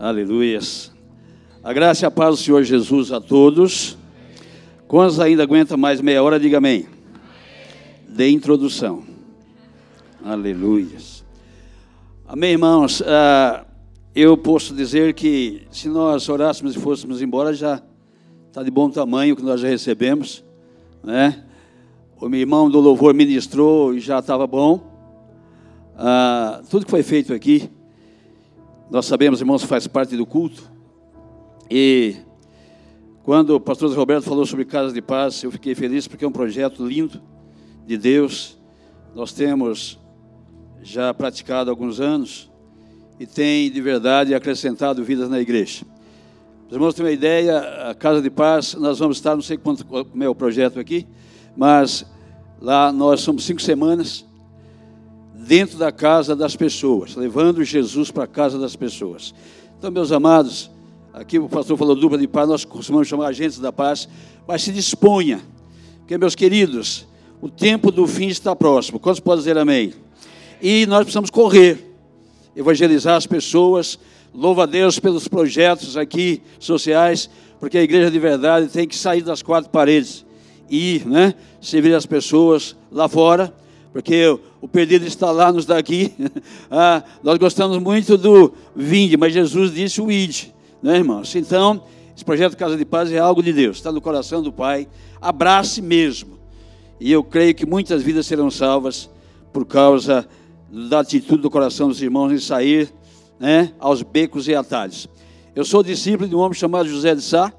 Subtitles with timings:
[0.00, 0.90] Aleluias.
[1.62, 3.98] A graça e a paz do Senhor Jesus a todos.
[4.88, 6.86] Quantos ainda aguenta mais meia hora, diga amém.
[8.08, 9.02] De introdução.
[10.24, 11.22] Aleluias.
[12.26, 13.02] Amém, irmãos.
[13.06, 13.66] Ah,
[14.14, 17.82] eu posso dizer que se nós orássemos e fôssemos embora, já
[18.48, 20.42] está de bom tamanho que nós já recebemos.
[21.04, 21.44] Né?
[22.18, 24.80] O meu irmão do louvor ministrou e já estava bom.
[25.94, 27.70] Ah, tudo que foi feito aqui
[28.90, 30.68] nós sabemos, irmãos, faz parte do culto.
[31.70, 32.16] E
[33.22, 36.32] quando o pastor Roberto falou sobre Casa de Paz, eu fiquei feliz porque é um
[36.32, 37.22] projeto lindo
[37.86, 38.58] de Deus.
[39.14, 39.96] Nós temos
[40.82, 42.50] já praticado há alguns anos
[43.20, 45.84] e tem de verdade acrescentado vidas na igreja.
[46.66, 47.58] Os irmãos têm uma ideia,
[47.90, 51.06] a Casa de Paz, nós vamos estar, não sei quanto, como é o projeto aqui,
[51.56, 52.04] mas
[52.60, 54.26] lá nós somos cinco semanas
[55.46, 59.34] dentro da casa das pessoas, levando Jesus para a casa das pessoas.
[59.78, 60.70] Então, meus amados,
[61.12, 64.08] aqui o pastor falou dupla de paz, nós costumamos chamar agentes da paz,
[64.46, 65.40] mas se disponha,
[66.00, 67.06] porque, meus queridos,
[67.40, 69.00] o tempo do fim está próximo.
[69.00, 69.94] Quantos podem dizer amém?
[70.60, 71.96] E nós precisamos correr,
[72.54, 73.98] evangelizar as pessoas.
[74.34, 79.22] Louva a Deus pelos projetos aqui sociais, porque a igreja de verdade tem que sair
[79.22, 80.24] das quatro paredes
[80.68, 83.52] e né, servir as pessoas lá fora
[83.92, 86.12] porque o perdido está lá nos daqui.
[86.70, 91.34] ah, nós gostamos muito do vinde, mas Jesus disse o ide, né, irmãos?
[91.34, 91.82] Então,
[92.14, 94.86] esse projeto Casa de Paz é algo de Deus, está no coração do Pai.
[95.20, 96.38] Abrace mesmo.
[97.00, 99.08] E eu creio que muitas vidas serão salvas
[99.52, 100.28] por causa
[100.70, 102.92] da atitude do coração dos irmãos em sair
[103.38, 105.08] né, aos becos e atalhos.
[105.56, 107.52] Eu sou discípulo de um homem chamado José de Sá,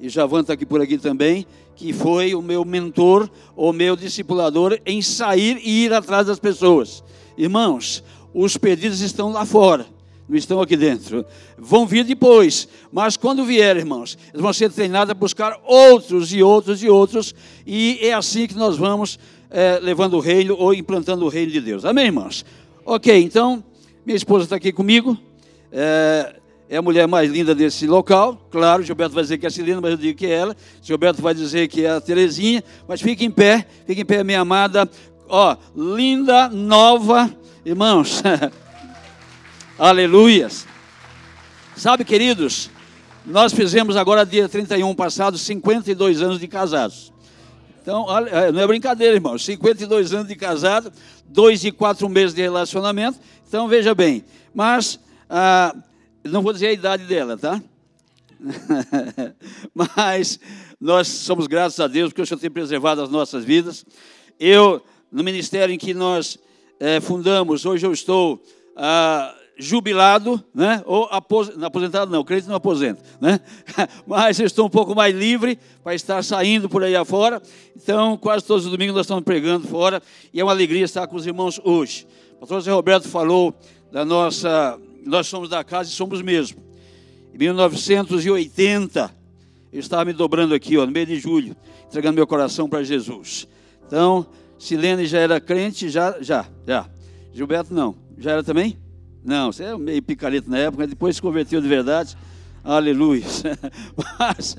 [0.00, 1.44] e Javan está aqui por aqui também,
[1.78, 7.04] que foi o meu mentor, o meu discipulador em sair e ir atrás das pessoas.
[7.36, 8.02] Irmãos,
[8.34, 9.86] os perdidos estão lá fora,
[10.28, 11.24] não estão aqui dentro.
[11.56, 16.42] Vão vir depois, mas quando vier, irmãos, eles vão ser treinados a buscar outros e
[16.42, 17.32] outros e outros,
[17.64, 19.16] e é assim que nós vamos
[19.48, 21.84] é, levando o reino ou implantando o reino de Deus.
[21.84, 22.44] Amém, irmãos?
[22.84, 23.62] Ok, então,
[24.04, 25.16] minha esposa está aqui comigo.
[25.70, 26.37] É,
[26.70, 28.38] é a mulher mais linda desse local.
[28.50, 30.56] Claro, Gilberto vai dizer que é a Celina, mas eu digo que é ela.
[30.82, 32.62] Gilberto vai dizer que é a Terezinha.
[32.86, 34.88] Mas fique em pé, fique em pé, minha amada.
[35.28, 37.34] Ó, linda, nova,
[37.64, 38.22] irmãos.
[39.78, 40.66] Aleluias.
[41.74, 42.70] Sabe, queridos,
[43.24, 47.12] nós fizemos agora, dia 31 passado, 52 anos de casados.
[47.80, 49.42] Então, é, não é brincadeira, irmãos.
[49.42, 50.92] 52 anos de casado,
[51.26, 53.18] dois e quatro meses de relacionamento.
[53.46, 54.22] Então, veja bem.
[54.52, 55.00] Mas.
[55.30, 55.74] Ah,
[56.24, 57.62] não vou dizer a idade dela, tá?
[59.74, 60.38] Mas
[60.80, 63.84] nós somos gratos a Deus porque o Senhor tem preservado as nossas vidas.
[64.38, 66.38] Eu, no ministério em que nós
[66.78, 68.40] é, fundamos, hoje eu estou
[68.76, 70.82] ah, jubilado, né?
[70.86, 73.40] Ou aposentado, não, crente não aposenta, né?
[74.06, 77.42] Mas eu estou um pouco mais livre para estar saindo por aí afora.
[77.76, 80.00] Então, quase todos os domingos nós estamos pregando fora
[80.32, 82.06] e é uma alegria estar com os irmãos hoje.
[82.36, 83.52] O pastor José Roberto falou
[83.90, 86.62] da nossa nós somos da casa e somos mesmo.
[87.34, 89.10] Em 1980,
[89.72, 93.46] eu estava me dobrando aqui, ó, no mês de julho, entregando meu coração para Jesus.
[93.86, 94.26] Então,
[94.58, 96.88] Silene já era crente, já, já, já.
[97.32, 97.94] Gilberto não.
[98.18, 98.78] Já era também?
[99.24, 102.16] Não, você é meio picareta na época, depois se converteu de verdade.
[102.64, 103.24] Aleluia.
[104.18, 104.56] Mas,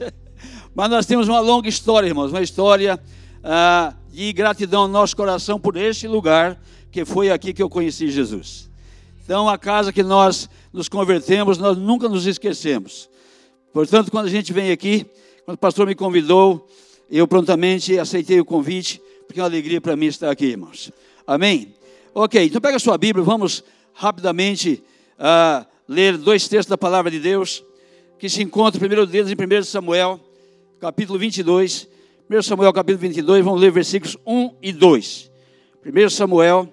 [0.74, 2.98] mas nós temos uma longa história, irmãos, uma história
[3.44, 6.58] ah, de gratidão no nosso coração por este lugar,
[6.92, 8.69] que foi aqui que eu conheci Jesus.
[9.30, 13.08] Então, a casa que nós nos convertemos, nós nunca nos esquecemos.
[13.72, 15.06] Portanto, quando a gente vem aqui,
[15.46, 16.68] quando o pastor me convidou,
[17.12, 20.92] eu prontamente aceitei o convite, porque é uma alegria para mim estar aqui, irmãos.
[21.28, 21.76] Amém?
[22.12, 23.64] Ok, então pega a sua Bíblia, vamos
[23.94, 24.84] rapidamente
[25.20, 27.64] uh, ler dois textos da palavra de Deus,
[28.18, 30.20] que se encontram primeiro deles em 1 Samuel,
[30.80, 31.88] capítulo 22.
[32.28, 35.32] 1 Samuel, capítulo 22, vamos ler versículos 1 e 2.
[35.86, 36.68] 1 Samuel,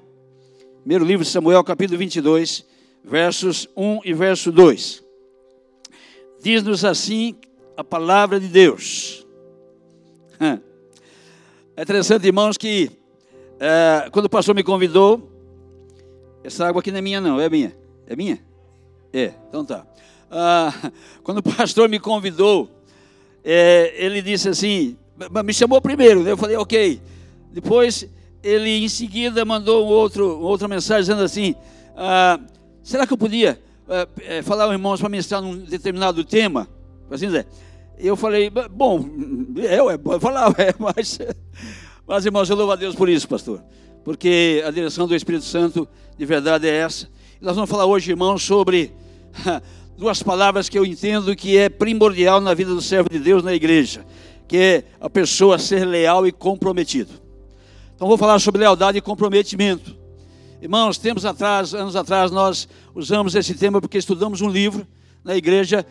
[0.86, 2.64] Primeiro livro de Samuel, capítulo 22,
[3.02, 5.02] versos 1 e verso 2.
[6.40, 7.34] Diz-nos assim
[7.76, 9.26] a palavra de Deus.
[11.76, 12.88] É interessante, irmãos, que
[13.58, 15.28] é, quando o pastor me convidou,
[16.44, 17.76] essa água aqui não é minha, não, é minha.
[18.06, 18.40] É minha?
[19.12, 19.84] É, então tá.
[20.31, 20.72] Ah,
[21.25, 22.70] quando o pastor me convidou,
[23.44, 24.96] é, ele disse assim,
[25.44, 26.31] me chamou primeiro, né?
[26.31, 27.02] eu falei, ok.
[27.50, 28.08] Depois
[28.43, 31.55] ele em seguida mandou outro, outra mensagem dizendo assim:
[31.97, 32.38] ah,
[32.83, 36.69] será que eu podia ah, eh, falar irmãos para ministrar num determinado tema?
[37.11, 37.47] Assim dizer.
[37.99, 39.09] Eu falei, bom,
[39.59, 41.19] é, é pode falar, é, mas,
[42.06, 43.62] mas irmãos, eu louvo a Deus por isso, pastor,
[44.05, 45.88] porque a direção do Espírito Santo
[46.19, 47.09] de verdade é essa.
[47.41, 48.93] nós vamos falar hoje, irmãos, sobre
[49.97, 53.55] duas palavras que eu entendo que é primordial na vida do servo de Deus na
[53.55, 54.05] igreja,
[54.47, 57.25] que é a pessoa ser leal e comprometido.
[57.96, 59.96] Então vou falar sobre lealdade e comprometimento.
[60.60, 64.87] Irmãos, tempos atrás, anos atrás, nós usamos esse tema porque estudamos um livro
[65.25, 65.84] na igreja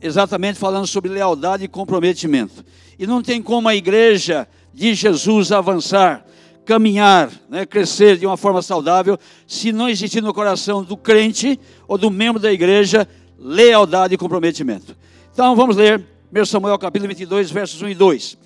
[0.00, 2.64] exatamente falando sobre lealdade e comprometimento.
[2.96, 6.24] E não tem como a igreja de Jesus avançar,
[6.64, 11.58] caminhar, né, crescer de uma forma saudável, se não existir no coração do crente
[11.88, 14.96] ou do membro da igreja lealdade e comprometimento.
[15.32, 16.00] Então vamos ler
[16.32, 18.38] 1 Samuel capítulo 22, versos 1 e 2.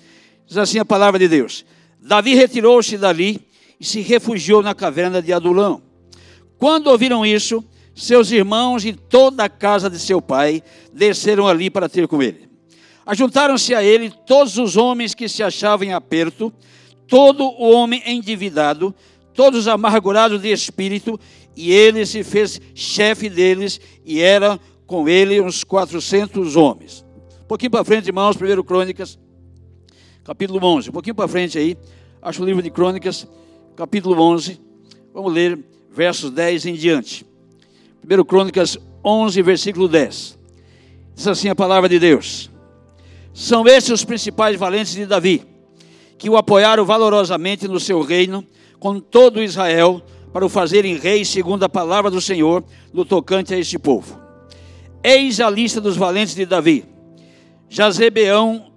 [0.47, 1.63] Diz assim a palavra de Deus:
[2.05, 3.41] Davi retirou-se dali
[3.79, 5.81] e se refugiou na caverna de Adulão.
[6.55, 7.65] Quando ouviram isso,
[7.95, 10.61] seus irmãos e toda a casa de seu pai
[10.93, 12.47] desceram ali para ter com ele.
[13.07, 16.53] Ajuntaram-se a ele todos os homens que se achavam em aperto,
[17.07, 18.93] todo o homem endividado,
[19.33, 21.19] todos amargurados de espírito,
[21.55, 27.03] e ele se fez chefe deles, e era com ele uns 400 homens.
[27.41, 29.17] Um pouquinho para frente, irmãos, 1 Crônicas,
[30.25, 30.89] capítulo 11.
[30.89, 31.77] Um pouquinho para frente aí,
[32.19, 33.27] acho o livro de Crônicas,
[33.75, 34.59] capítulo 11.
[35.13, 35.59] Vamos ler
[35.91, 37.23] versos 10 em diante.
[38.03, 40.39] 1 Crônicas 11, versículo 10.
[41.13, 42.49] Diz assim a palavra de Deus.
[43.35, 45.43] São esses os principais valentes de Davi,
[46.17, 48.43] que o apoiaram valorosamente no seu reino,
[48.79, 50.01] com todo Israel,
[50.33, 54.19] para o fazerem rei segundo a palavra do Senhor, no tocante a este povo.
[55.03, 56.83] Eis a lista dos valentes de Davi.
[57.69, 58.74] Jazebeão,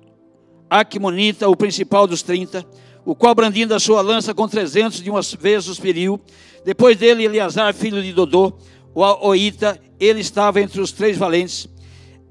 [0.71, 2.65] Acmonita, o principal dos trinta,
[3.05, 6.21] o qual brandindo a sua lança com trezentos de uma vez os feriu.
[6.65, 8.53] Depois dele, Eleazar, filho de Dodô,
[8.95, 11.69] o Oita, ele estava entre os três valentes.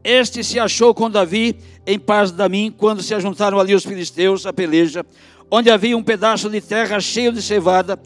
[0.04, 1.56] Este se achou com Davi
[1.86, 5.06] em paz da mim, quando se ajuntaram ali os filisteus a peleja,
[5.50, 8.00] onde havia um pedaço de terra cheio de cevada,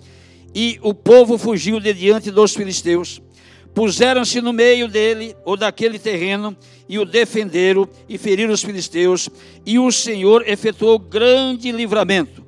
[0.53, 3.21] e o povo fugiu de diante dos filisteus
[3.73, 6.55] puseram-se no meio dele ou daquele terreno
[6.87, 9.29] e o defenderam e feriram os filisteus,
[9.65, 12.45] e o Senhor efetuou grande livramento.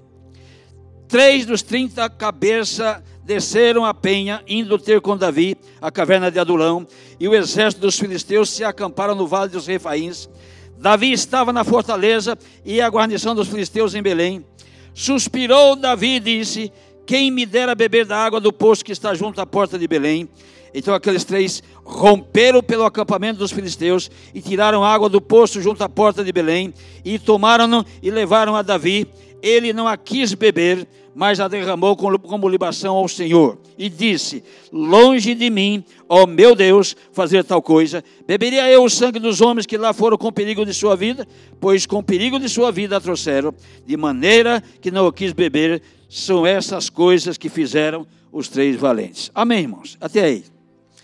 [1.08, 6.86] Três dos trinta cabeças desceram a penha, indo ter com Davi a caverna de Adulão,
[7.20, 10.30] e o exército dos filisteus se acamparam no vale dos Refaíns.
[10.78, 14.46] Davi estava na fortaleza e a guarnição dos filisteus em Belém.
[14.94, 16.74] Suspirou Davi e disse:
[17.06, 20.28] Quem me dera beber da água do poço que está junto à porta de Belém?
[20.74, 25.90] Então aqueles três romperam pelo acampamento dos filisteus e tiraram água do poço junto à
[25.90, 26.74] porta de Belém
[27.06, 29.08] e tomaram-no e levaram a Davi.
[29.42, 33.60] Ele não a quis beber, mas a derramou como libação ao Senhor.
[33.78, 38.04] E disse: Longe de mim, ó meu Deus, fazer tal coisa.
[38.26, 41.28] Beberia eu o sangue dos homens que lá foram com perigo de sua vida?
[41.60, 43.54] Pois com perigo de sua vida a trouxeram,
[43.86, 45.82] de maneira que não o quis beber.
[46.08, 49.32] São essas coisas que fizeram os três valentes.
[49.34, 49.98] Amém, irmãos?
[50.00, 50.53] Até aí.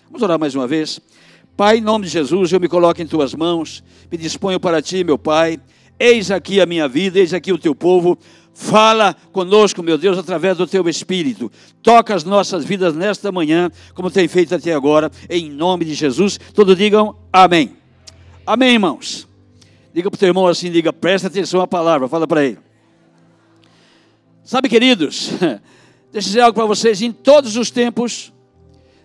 [0.10, 1.00] Vamos orar mais uma vez.
[1.56, 5.04] Pai, em nome de Jesus, eu me coloco em tuas mãos, me disponho para ti,
[5.04, 5.60] meu Pai.
[6.00, 8.18] Eis aqui a minha vida, eis aqui o teu povo.
[8.52, 11.52] Fala conosco, meu Deus, através do teu Espírito.
[11.84, 16.40] Toca as nossas vidas nesta manhã, como tem feito até agora, em nome de Jesus.
[16.56, 17.78] Todos digam amém.
[18.48, 19.28] Amém, irmãos.
[19.94, 22.58] Diga para o teu irmão assim, diga, presta atenção à palavra, fala para ele.
[24.44, 25.30] Sabe, queridos,
[26.12, 28.34] deixa eu dizer algo para vocês, em todos os tempos,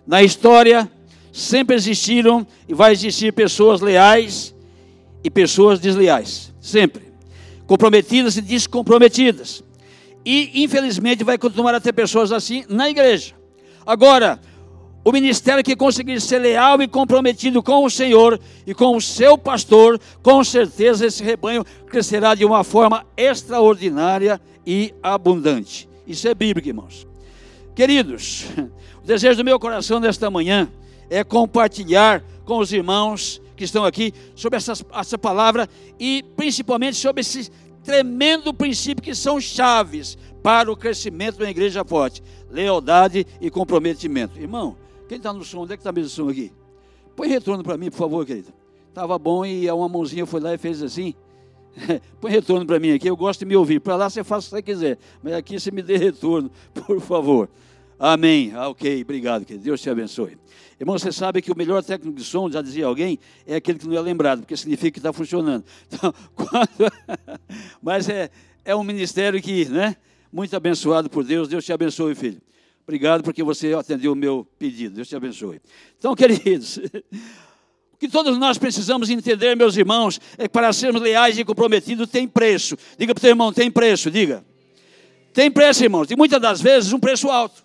[0.07, 0.91] na história,
[1.35, 4.55] sempre existiram e vai existir pessoas leais
[5.21, 7.03] e pessoas desleais, sempre.
[7.67, 9.61] Comprometidas e descomprometidas.
[10.25, 13.33] E infelizmente vai continuar a ter pessoas assim na igreja.
[13.85, 14.39] Agora,
[15.03, 19.37] o ministério que conseguir ser leal e comprometido com o Senhor e com o seu
[19.37, 25.89] pastor, com certeza esse rebanho crescerá de uma forma extraordinária e abundante.
[26.07, 27.05] Isso é bíblico, irmãos.
[27.75, 28.45] Queridos,
[29.03, 30.71] o desejo do meu coração nesta manhã
[31.09, 35.69] é compartilhar com os irmãos que estão aqui sobre essa, essa palavra
[35.99, 37.51] e principalmente sobre esse
[37.83, 44.39] tremendo princípio que são chaves para o crescimento da igreja forte: lealdade e comprometimento.
[44.39, 44.75] Irmão,
[45.07, 45.61] quem está no som?
[45.61, 46.51] Onde é que está mesmo o som aqui?
[47.15, 48.53] Põe retorno para mim, por favor, querido.
[48.89, 51.13] Estava bom e uma mãozinha foi lá e fez assim.
[52.19, 53.79] Põe retorno para mim aqui, eu gosto de me ouvir.
[53.79, 56.99] Para lá você faz o que você quiser, mas aqui você me dê retorno, por
[56.99, 57.49] favor.
[57.99, 58.51] Amém.
[58.53, 60.37] Ah, ok, obrigado, que Deus te abençoe.
[60.79, 63.87] Irmão, você sabe que o melhor técnico de som, já dizia alguém, é aquele que
[63.87, 65.63] não é lembrado, porque significa que está funcionando.
[65.87, 66.91] Então, quando...
[67.81, 68.29] Mas é,
[68.65, 69.95] é um ministério que, né,
[70.31, 71.47] muito abençoado por Deus.
[71.47, 72.41] Deus te abençoe, filho.
[72.83, 74.95] Obrigado porque você atendeu o meu pedido.
[74.95, 75.61] Deus te abençoe.
[75.97, 76.77] Então, queridos,
[77.93, 82.09] o que todos nós precisamos entender, meus irmãos, é que para sermos leais e comprometidos
[82.09, 82.75] tem preço.
[82.97, 84.45] Diga para o teu irmão, tem preço, diga.
[85.33, 87.64] Tem preço, irmãos, e muitas das vezes um preço alto.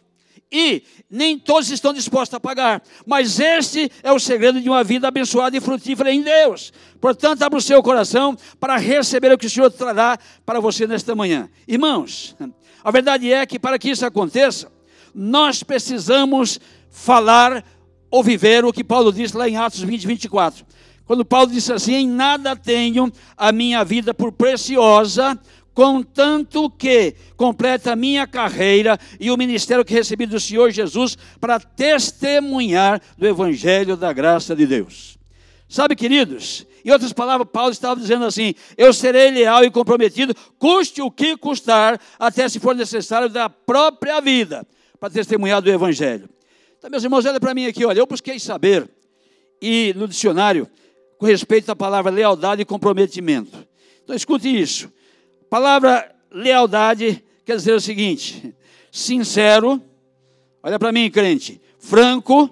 [0.51, 2.83] E nem todos estão dispostos a pagar.
[3.07, 6.73] Mas este é o segredo de uma vida abençoada e frutífera em Deus.
[7.01, 11.15] Portanto, abra o seu coração para receber o que o Senhor trará para você nesta
[11.15, 11.49] manhã.
[11.67, 12.37] Irmãos,
[12.83, 14.71] a verdade é que para que isso aconteça,
[15.15, 16.59] nós precisamos
[16.91, 17.65] falar
[18.11, 20.67] ou viver o que Paulo disse lá em Atos 20, 24.
[21.07, 25.39] Quando Paulo disse assim: Em nada tenho a minha vida por preciosa,
[25.75, 31.61] contanto que completa a minha carreira e o ministério que recebi do Senhor Jesus para
[31.61, 35.19] testemunhar do Evangelho da graça de Deus.
[35.69, 41.01] Sabe, queridos, em outras palavras, Paulo estava dizendo assim: Eu serei leal e comprometido, custe
[41.01, 44.67] o que custar, até se for necessário, da própria vida,
[44.99, 46.29] para testemunhar do Evangelho.
[46.79, 48.91] Então, meus irmãos, olha para mim aqui, olha, eu busquei saber,
[49.61, 50.69] e no dicionário,
[51.19, 53.67] com respeito à palavra lealdade e comprometimento.
[54.03, 54.91] Então, escute isso.
[55.51, 58.55] Palavra lealdade quer dizer o seguinte:
[58.93, 59.83] sincero,
[60.63, 62.49] olha para mim, crente, franco,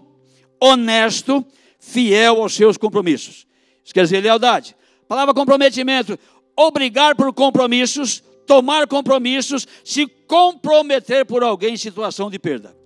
[0.60, 1.46] honesto,
[1.78, 3.46] fiel aos seus compromissos.
[3.84, 4.74] Isso quer dizer lealdade.
[5.06, 6.18] Palavra comprometimento,
[6.56, 12.76] obrigar por compromissos, tomar compromissos, se comprometer por alguém em situação de perda.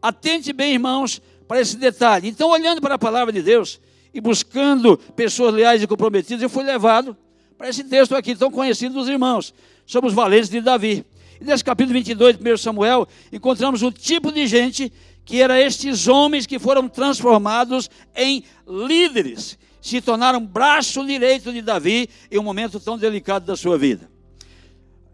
[0.00, 2.28] Atente bem, irmãos, para esse detalhe.
[2.28, 3.78] Então, olhando para a palavra de Deus
[4.14, 7.14] e buscando pessoas leais e comprometidas, eu fui levado
[7.60, 9.52] para esse texto aqui, tão conhecido dos irmãos.
[9.84, 11.04] Somos valentes de Davi.
[11.38, 14.90] E nesse capítulo 22 de 1 Samuel, encontramos o tipo de gente
[15.26, 22.08] que era estes homens que foram transformados em líderes, se tornaram braço direito de Davi
[22.30, 24.10] em um momento tão delicado da sua vida.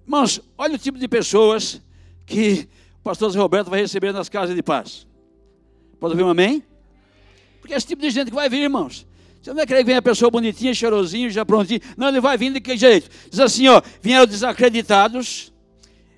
[0.05, 1.83] Irmãos, olha o tipo de pessoas
[2.25, 2.69] que
[3.00, 5.05] o pastor Zé Roberto vai receber nas casas de paz.
[5.99, 6.62] Pode ouvir um amém?
[7.61, 9.05] Porque é esse tipo de gente que vai vir, irmãos.
[9.47, 11.81] Você não vai querer que venha a pessoa bonitinha, cheirosinho, já prontinho.
[11.97, 13.09] Não, ele vai vir de que jeito?
[13.31, 15.53] Diz assim, ó, vieram desacreditados,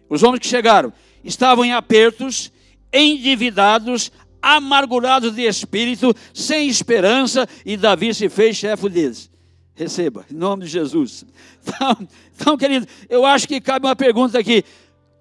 [0.08, 0.90] os homens que chegaram,
[1.22, 2.50] estavam em apertos,
[2.90, 9.30] endividados, amargurados de espírito, sem esperança, e Davi se fez chefe deles.
[9.74, 11.26] Receba, em nome de Jesus.
[11.68, 14.64] Então, então, querido, eu acho que cabe uma pergunta aqui.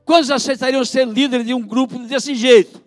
[0.05, 2.81] Quantos aceitariam ser líder de um grupo desse jeito?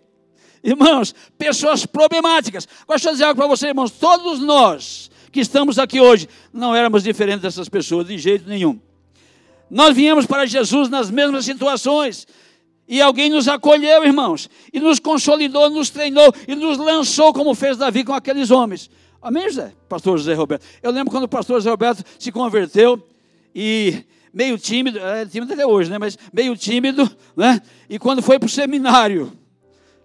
[0.63, 2.67] Irmãos, pessoas problemáticas.
[2.87, 3.91] Gosto de dizer algo para você, irmãos.
[3.91, 8.79] Todos nós que estamos aqui hoje, não éramos diferentes dessas pessoas de jeito nenhum.
[9.69, 12.27] Nós viemos para Jesus nas mesmas situações.
[12.87, 17.77] E alguém nos acolheu, irmãos, e nos consolidou, nos treinou e nos lançou, como fez
[17.77, 18.89] Davi com aqueles homens.
[19.21, 19.71] Amém, José?
[19.87, 20.65] Pastor José Roberto.
[20.83, 23.01] Eu lembro quando o pastor José Roberto se converteu
[23.55, 25.97] e meio tímido, é tímido até hoje, né?
[25.97, 27.61] Mas meio tímido, né?
[27.89, 29.31] E quando foi para o seminário,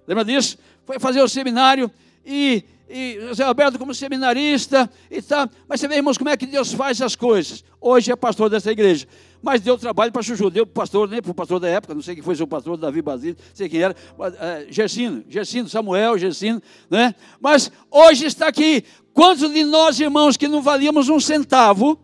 [0.07, 0.57] lembra disso?
[0.85, 1.91] Foi fazer o seminário
[2.25, 5.49] e e José Alberto como seminarista e tal.
[5.69, 7.65] Mas você vê, irmãos, como é que Deus faz as coisas.
[7.81, 9.07] Hoje é pastor dessa igreja.
[9.43, 11.95] Mas deu trabalho para Chuchu, deu para o pastor, nem para o pastor da época,
[11.95, 13.95] não sei quem foi seu pastor, Davi Basílio, não sei quem era,
[14.41, 17.15] é, Gersino, Gersino, Samuel, Gersino, né?
[17.41, 18.83] Mas hoje está aqui.
[19.13, 21.99] Quantos de nós, irmãos, que não valíamos um centavo,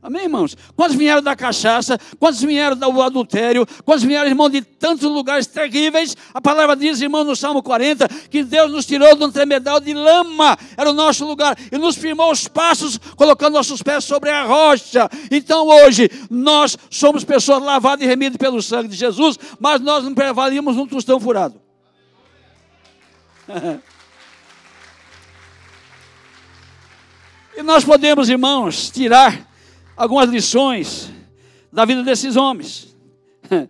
[0.00, 0.56] Amém, irmãos?
[0.76, 1.98] Quantos vieram da cachaça?
[2.20, 3.66] Quantos vieram do adultério?
[3.84, 6.16] Quantos vieram, irmão, de tantos lugares terríveis?
[6.32, 9.92] A palavra diz, irmão, no Salmo 40, que Deus nos tirou de um tremedal de
[9.92, 14.44] lama, era o nosso lugar, e nos firmou os passos, colocando nossos pés sobre a
[14.44, 15.10] rocha.
[15.32, 20.14] Então, hoje, nós somos pessoas lavadas e remidas pelo sangue de Jesus, mas nós não
[20.14, 21.60] prevalíamos num tostão furado.
[27.56, 29.47] e nós podemos, irmãos, tirar
[29.98, 31.10] algumas lições
[31.72, 32.96] da vida desses homens.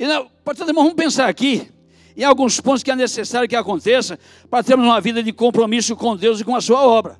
[0.00, 0.06] E,
[0.44, 1.68] portanto, irmão, vamos pensar aqui
[2.16, 4.16] em alguns pontos que é necessário que aconteça
[4.48, 7.18] para termos uma vida de compromisso com Deus e com a sua obra.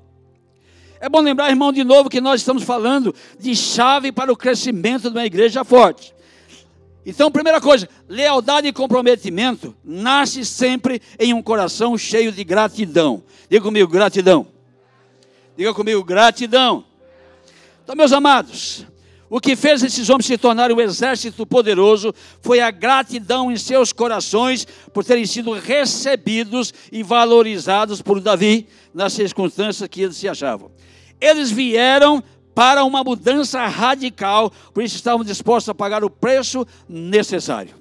[1.01, 5.09] É bom lembrar, irmão, de novo que nós estamos falando de chave para o crescimento
[5.09, 6.15] de uma igreja forte.
[7.05, 13.21] Então, primeira coisa, lealdade e comprometimento nasce sempre em um coração cheio de gratidão.
[13.49, 14.47] Diga comigo, gratidão.
[15.57, 16.85] Diga comigo, gratidão.
[17.89, 18.85] Então, meus amados,
[19.31, 23.91] o que fez esses homens se tornarem um exército poderoso foi a gratidão em seus
[23.91, 30.69] corações por terem sido recebidos e valorizados por Davi nas circunstâncias que eles se achavam.
[31.19, 37.73] Eles vieram para uma mudança radical, por isso estavam dispostos a pagar o preço necessário.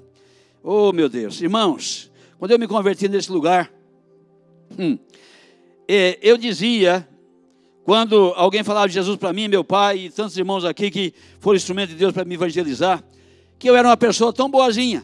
[0.63, 3.71] Oh, meu Deus, irmãos, quando eu me converti nesse lugar,
[4.79, 4.99] hum,
[5.87, 7.07] é, eu dizia
[7.89, 11.57] quando alguém falava de Jesus para mim, meu pai e tantos irmãos aqui que foram
[11.57, 13.03] instrumento de Deus para me evangelizar,
[13.59, 15.03] que eu era uma pessoa tão boazinha.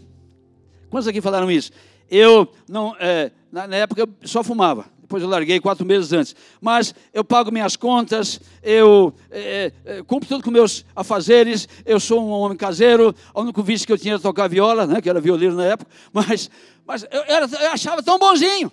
[0.90, 1.72] Quantos aqui falaram isso?
[2.10, 4.84] Eu, não, é, na, na, época, eu só fumava.
[5.00, 6.36] Depois eu larguei quatro meses antes.
[6.60, 12.22] Mas eu pago minhas contas, eu é, é, cumpro tudo com meus afazeres, eu sou
[12.22, 15.22] um homem caseiro, o único vício que eu tinha era tocar viola, né, que era
[15.22, 16.50] violino na época, mas,
[16.86, 18.70] mas eu, eu achava tão bonzinho.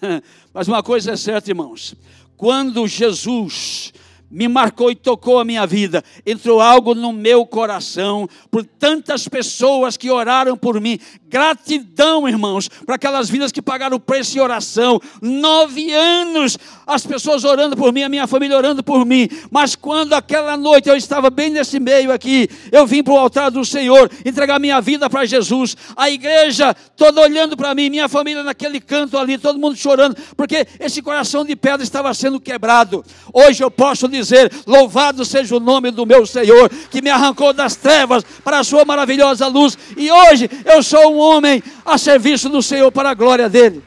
[0.52, 1.94] Mas uma coisa é certa, irmãos,
[2.40, 3.92] quando Jesus
[4.30, 6.04] me marcou e tocou a minha vida.
[6.24, 11.00] Entrou algo no meu coração por tantas pessoas que oraram por mim.
[11.28, 15.00] Gratidão, irmãos, para aquelas vidas que pagaram o preço em oração.
[15.20, 16.56] Nove anos
[16.86, 19.28] as pessoas orando por mim, a minha família orando por mim.
[19.50, 23.50] Mas quando aquela noite eu estava bem nesse meio aqui, eu vim para o altar
[23.50, 25.76] do Senhor entregar minha vida para Jesus.
[25.96, 30.66] A igreja toda olhando para mim, minha família naquele canto ali, todo mundo chorando, porque
[30.78, 33.04] esse coração de pedra estava sendo quebrado.
[33.32, 37.52] Hoje eu posso dizer dizer: Louvado seja o nome do meu Senhor, que me arrancou
[37.52, 42.48] das trevas para a sua maravilhosa luz, e hoje eu sou um homem a serviço
[42.48, 43.82] do Senhor para a glória dele.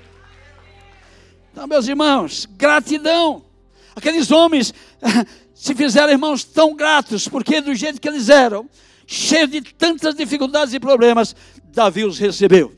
[1.52, 3.44] Então, meus irmãos, gratidão.
[3.96, 4.74] Aqueles homens
[5.54, 8.68] se fizeram irmãos tão gratos, porque do jeito que eles eram,
[9.06, 11.36] cheios de tantas dificuldades e problemas,
[11.66, 12.74] Davi os recebeu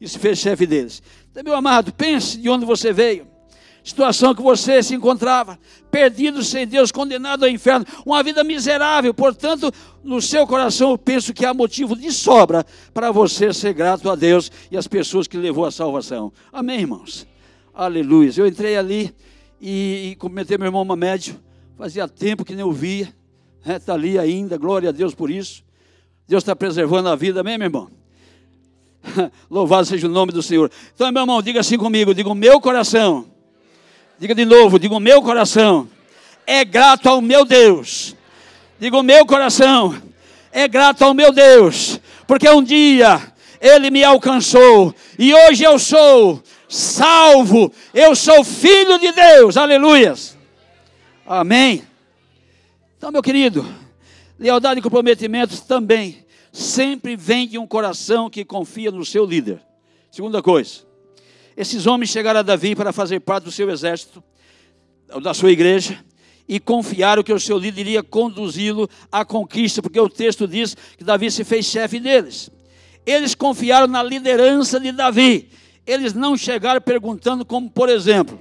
[0.00, 1.02] e se fez chefe deles.
[1.30, 3.35] Então, meu amado, pense de onde você veio
[3.86, 5.56] situação que você se encontrava,
[5.92, 9.14] perdido sem Deus, condenado ao inferno, uma vida miserável.
[9.14, 14.10] Portanto, no seu coração eu penso que há motivo de sobra para você ser grato
[14.10, 16.32] a Deus e as pessoas que levou à salvação.
[16.52, 17.28] Amém, irmãos?
[17.72, 18.32] Aleluia.
[18.36, 19.14] Eu entrei ali
[19.60, 21.40] e, e cumprimentei meu irmão Mamédio.
[21.78, 23.14] Fazia tempo que nem eu via.
[23.64, 23.98] Está né?
[23.98, 25.62] ali ainda, glória a Deus por isso.
[26.26, 27.88] Deus está preservando a vida, amém, meu irmão?
[29.48, 30.72] Louvado seja o nome do Senhor.
[30.92, 33.35] Então, meu irmão, diga assim comigo: diga o meu coração
[34.18, 35.88] Diga de novo, diga o meu coração
[36.46, 38.16] é grato ao meu Deus.
[38.78, 40.00] Diga o meu coração
[40.52, 43.20] é grato ao meu Deus, porque um dia
[43.60, 47.70] ele me alcançou e hoje eu sou salvo.
[47.92, 49.56] Eu sou filho de Deus.
[49.56, 50.36] Aleluias.
[51.26, 51.82] Amém.
[52.96, 53.66] Então, meu querido,
[54.38, 59.60] lealdade e comprometimento também sempre vem de um coração que confia no seu líder.
[60.10, 60.85] Segunda coisa,
[61.56, 64.22] esses homens chegaram a Davi para fazer parte do seu exército,
[65.22, 66.04] da sua igreja,
[66.48, 71.02] e confiaram que o seu líder iria conduzi-lo à conquista, porque o texto diz que
[71.02, 72.50] Davi se fez chefe deles.
[73.04, 75.48] Eles confiaram na liderança de Davi.
[75.86, 78.40] Eles não chegaram perguntando, como por exemplo,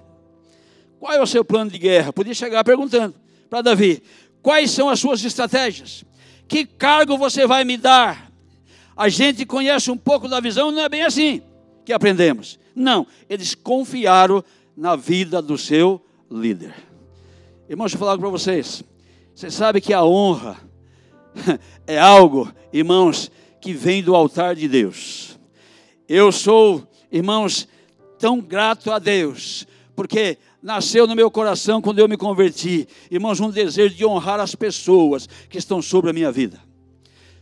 [1.00, 2.12] qual é o seu plano de guerra?
[2.12, 3.16] Podia chegar perguntando
[3.50, 4.04] para Davi:
[4.42, 6.04] quais são as suas estratégias?
[6.48, 8.32] Que cargo você vai me dar?
[8.96, 11.42] A gente conhece um pouco da visão, não é bem assim
[11.84, 12.60] que aprendemos.
[12.76, 14.44] Não, eles confiaram
[14.76, 16.76] na vida do seu líder.
[17.70, 18.84] Irmãos, deixa eu falar para vocês.
[19.34, 20.58] Você sabe que a honra
[21.88, 25.40] é algo, irmãos, que vem do altar de Deus.
[26.08, 27.68] Eu sou, irmãos,
[28.20, 33.50] tão grato a Deus, porque nasceu no meu coração quando eu me converti, irmãos, um
[33.50, 36.60] desejo de honrar as pessoas que estão sobre a minha vida.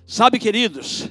[0.06, 1.10] Sabe, queridos,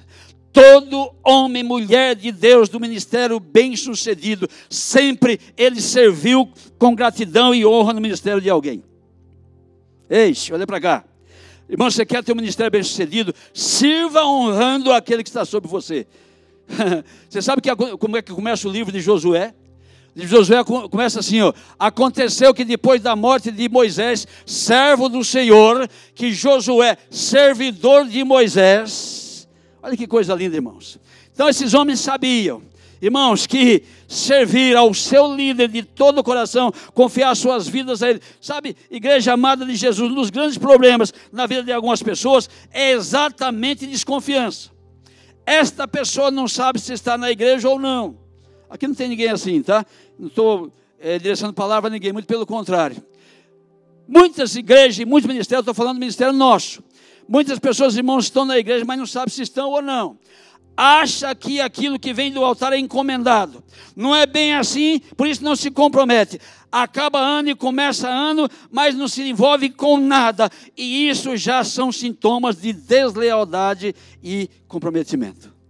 [0.52, 7.94] Todo homem mulher de Deus do ministério bem-sucedido, sempre ele serviu com gratidão e honra
[7.94, 8.84] no ministério de alguém.
[10.10, 11.04] Eixe, olha para cá.
[11.68, 13.34] Irmão, você quer ter um ministério bem-sucedido?
[13.54, 16.06] Sirva honrando aquele que está sobre você.
[17.30, 19.54] você sabe que, como é que começa o livro de Josué?
[20.14, 21.54] De Josué começa assim, ó.
[21.78, 29.21] Aconteceu que depois da morte de Moisés, servo do Senhor, que Josué, servidor de Moisés,
[29.82, 30.98] Olha que coisa linda, irmãos.
[31.34, 32.62] Então esses homens sabiam,
[33.00, 38.20] irmãos, que servir ao seu líder de todo o coração, confiar suas vidas a ele.
[38.40, 42.92] Sabe, igreja amada de Jesus, um dos grandes problemas na vida de algumas pessoas é
[42.92, 44.70] exatamente desconfiança.
[45.44, 48.16] Esta pessoa não sabe se está na igreja ou não.
[48.70, 49.84] Aqui não tem ninguém assim, tá?
[50.16, 53.02] Não estou é, direcionando palavra a ninguém, muito pelo contrário.
[54.06, 56.82] Muitas igrejas e muitos ministérios, estou falando do ministério nosso,
[57.28, 60.18] Muitas pessoas, irmãos, estão na igreja, mas não sabem se estão ou não.
[60.76, 63.62] Acha que aquilo que vem do altar é encomendado.
[63.94, 66.40] Não é bem assim, por isso não se compromete.
[66.70, 70.48] Acaba ano e começa ano, mas não se envolve com nada.
[70.76, 75.52] E isso já são sintomas de deslealdade e comprometimento.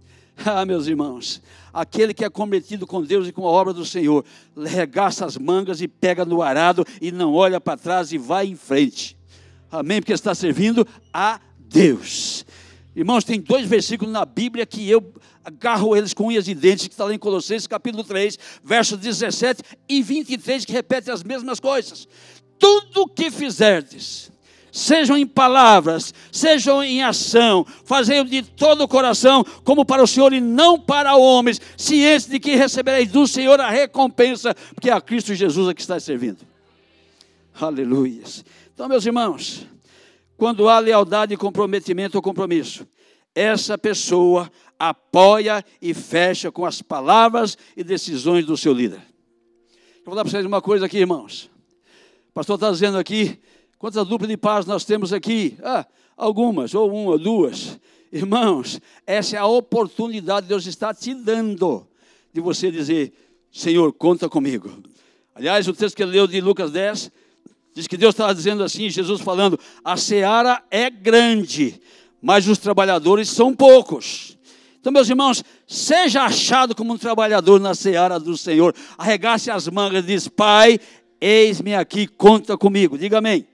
[0.45, 4.25] Ah, meus irmãos, aquele que é comprometido com Deus e com a obra do Senhor,
[4.57, 8.55] regaça as mangas e pega no arado e não olha para trás e vai em
[8.55, 9.15] frente.
[9.73, 9.99] Amém?
[9.99, 12.45] Porque está servindo a Deus.
[12.95, 15.11] Irmãos, tem dois versículos na Bíblia que eu
[15.43, 19.63] agarro eles com unhas e dentes, que está lá em Colossenses capítulo 3, versos 17
[19.89, 22.07] e 23, que repete as mesmas coisas.
[22.59, 24.31] Tudo que fizerdes,
[24.71, 30.33] sejam em palavras, sejam em ação, fazei de todo o coração, como para o Senhor
[30.33, 35.01] e não para homens, cientes de que recebereis do Senhor a recompensa, porque é a
[35.01, 36.53] Cristo Jesus a que está servindo.
[37.59, 38.23] Aleluia.
[38.73, 39.67] Então, meus irmãos,
[40.35, 42.87] quando há lealdade, comprometimento ou compromisso,
[43.35, 49.01] essa pessoa apoia e fecha com as palavras e decisões do seu líder.
[49.97, 51.51] Eu vou dar para vocês uma coisa aqui, irmãos.
[52.29, 53.39] O pastor está dizendo aqui,
[53.77, 55.55] quantas duplas de paz nós temos aqui?
[55.61, 55.85] Ah,
[56.17, 57.79] algumas, ou uma, ou duas.
[58.11, 61.87] Irmãos, essa é a oportunidade que Deus está te dando
[62.33, 63.13] de você dizer,
[63.51, 64.81] Senhor, conta comigo.
[65.35, 67.11] Aliás, o texto que ele leu de Lucas 10,
[67.73, 71.81] diz que Deus estava dizendo assim, Jesus falando, a seara é grande,
[72.21, 74.37] mas os trabalhadores são poucos.
[74.79, 78.75] Então, meus irmãos, seja achado como um trabalhador na seara do Senhor.
[78.97, 80.77] Arregace as mangas e diz: Pai,
[81.21, 82.97] eis-me aqui, conta comigo.
[82.97, 83.47] Diga amém.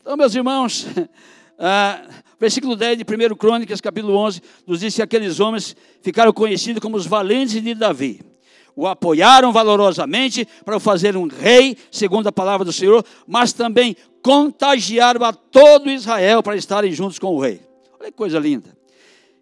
[0.00, 0.86] Então, meus irmãos,
[1.58, 2.08] ah,
[2.40, 6.96] versículo 10 de 1 Crônicas, capítulo 11, nos diz que aqueles homens ficaram conhecidos como
[6.96, 8.20] os valentes de Davi.
[8.76, 13.96] O apoiaram valorosamente para o fazer um rei, segundo a palavra do Senhor, mas também
[14.22, 17.60] contagiaram a todo Israel para estarem juntos com o rei.
[18.00, 18.76] Olha que coisa linda.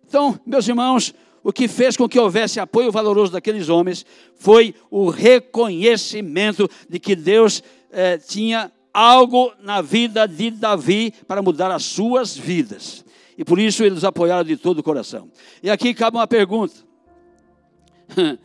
[0.07, 4.05] Então, meus irmãos, o que fez com que houvesse apoio valoroso daqueles homens
[4.37, 11.71] foi o reconhecimento de que Deus eh, tinha algo na vida de Davi para mudar
[11.71, 13.05] as suas vidas.
[13.37, 15.31] E por isso eles apoiaram de todo o coração.
[15.63, 16.75] E aqui cabe uma pergunta: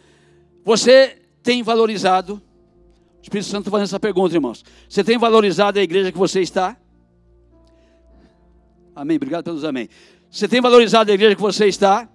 [0.67, 2.41] Você tem valorizado?
[3.19, 4.65] O Espírito Santo está fazendo essa pergunta, irmãos.
[4.89, 6.75] Você tem valorizado a igreja que você está?
[8.93, 9.15] Amém.
[9.15, 9.87] Obrigado pelos amém.
[10.29, 12.09] Você tem valorizado a igreja que você está?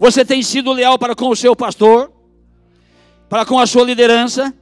[0.00, 2.10] Você tem sido leal para com o seu pastor?
[3.28, 4.52] Para com a sua liderança?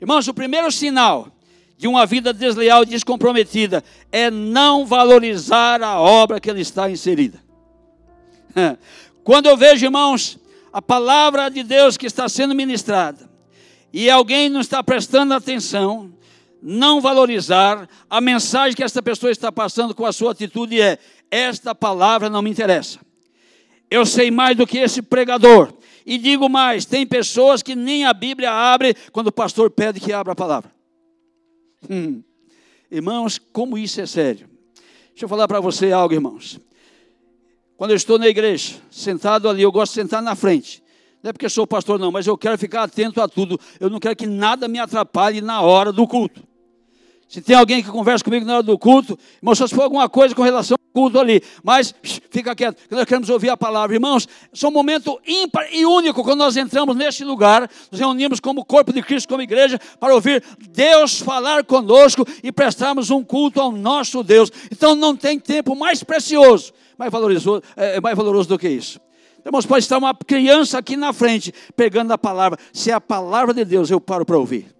[0.00, 1.28] Irmãos, o primeiro sinal
[1.78, 7.40] de uma vida desleal e descomprometida é não valorizar a obra que ele está inserida.
[9.22, 10.40] Quando eu vejo, irmãos,
[10.76, 13.30] a palavra de Deus que está sendo ministrada
[13.90, 16.12] e alguém não está prestando atenção,
[16.60, 20.98] não valorizar a mensagem que essa pessoa está passando com a sua atitude é:
[21.30, 22.98] esta palavra não me interessa.
[23.90, 25.72] Eu sei mais do que esse pregador.
[26.04, 30.12] E digo mais: tem pessoas que nem a Bíblia abre quando o pastor pede que
[30.12, 30.70] abra a palavra.
[31.88, 32.22] Hum.
[32.90, 34.46] Irmãos, como isso é sério.
[35.08, 36.60] Deixa eu falar para você algo, irmãos.
[37.76, 40.82] Quando eu estou na igreja, sentado ali, eu gosto de sentar na frente.
[41.22, 43.58] Não é porque eu sou pastor, não, mas eu quero ficar atento a tudo.
[43.78, 46.42] Eu não quero que nada me atrapalhe na hora do culto.
[47.28, 50.34] Se tem alguém que conversa comigo na hora do culto, irmão, se for alguma coisa
[50.34, 51.94] com relação culto ali, mas
[52.30, 53.94] fica quieto, nós queremos ouvir a palavra.
[53.94, 58.64] Irmãos, é um momento ímpar e único quando nós entramos neste lugar, nos reunimos como
[58.64, 63.70] corpo de Cristo, como igreja, para ouvir Deus falar conosco e prestarmos um culto ao
[63.70, 64.50] nosso Deus.
[64.72, 68.98] Então não tem tempo mais precioso, mais valoroso, é, é mais valoroso do que isso.
[69.44, 72.58] Irmãos, pode estar uma criança aqui na frente, pegando a palavra.
[72.72, 74.74] Se é a palavra de Deus, eu paro para ouvir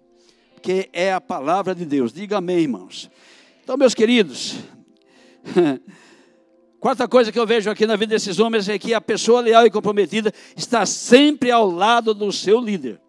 [0.67, 2.11] porque é a palavra de Deus.
[2.11, 3.09] Diga amém, irmãos.
[3.63, 4.55] Então, meus queridos,
[6.79, 9.65] quarta coisa que eu vejo aqui na vida desses homens é que a pessoa leal
[9.65, 12.99] e comprometida está sempre ao lado do seu líder.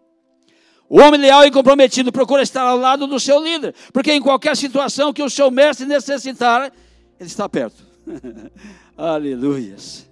[0.89, 4.57] O homem leal e comprometido procura estar ao lado do seu líder, porque em qualquer
[4.57, 6.71] situação que o seu mestre necessitar,
[7.19, 7.83] ele está perto.
[8.97, 10.09] Aleluias.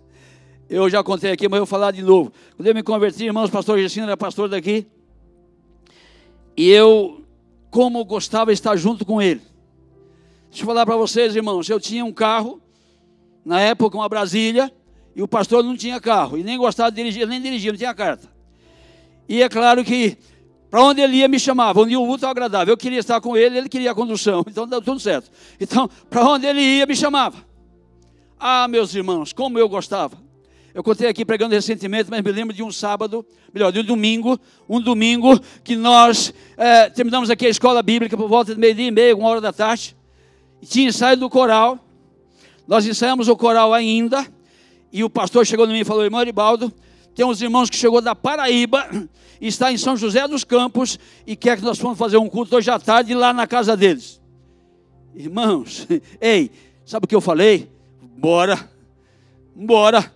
[0.69, 2.31] Eu já contei aqui, mas eu vou falar de novo.
[2.55, 4.85] Quando eu me converti, irmãos, pastor Gessino era pastor daqui.
[6.55, 7.23] E eu
[7.69, 9.41] como gostava de estar junto com ele.
[10.49, 12.61] Deixa eu falar para vocês, irmãos, eu tinha um carro,
[13.47, 14.69] na época uma Brasília,
[15.15, 17.93] e o pastor não tinha carro, e nem gostava de dirigir, nem dirigia, não tinha
[17.93, 18.27] carta.
[19.27, 20.17] E é claro que,
[20.69, 22.73] para onde ele ia, me chamava, onde o estava agradável.
[22.73, 25.31] Eu queria estar com ele, ele queria a condução, então deu tudo certo.
[25.61, 27.37] Então, para onde ele ia, me chamava.
[28.37, 30.17] Ah, meus irmãos, como eu gostava.
[30.73, 34.37] Eu contei aqui pregando recentemente, mas me lembro de um sábado, melhor, de um domingo,
[34.67, 38.91] um domingo que nós é, terminamos aqui a escola bíblica por volta de meio-dia e
[38.91, 39.95] meio, uma hora da tarde.
[40.61, 41.86] E tinha ensaio do coral.
[42.67, 44.25] Nós ensaiamos o coral ainda.
[44.91, 46.73] E o pastor chegou em mim e falou: Irmão Aribaldo,
[47.15, 48.87] tem uns irmãos que chegou da Paraíba
[49.39, 52.69] está em São José dos Campos e quer que nós vamos fazer um culto hoje
[52.71, 54.19] à tarde lá na casa deles.
[55.15, 55.87] Irmãos,
[56.19, 56.51] ei,
[56.85, 57.69] sabe o que eu falei?
[58.17, 58.69] Bora,
[59.55, 60.13] bora.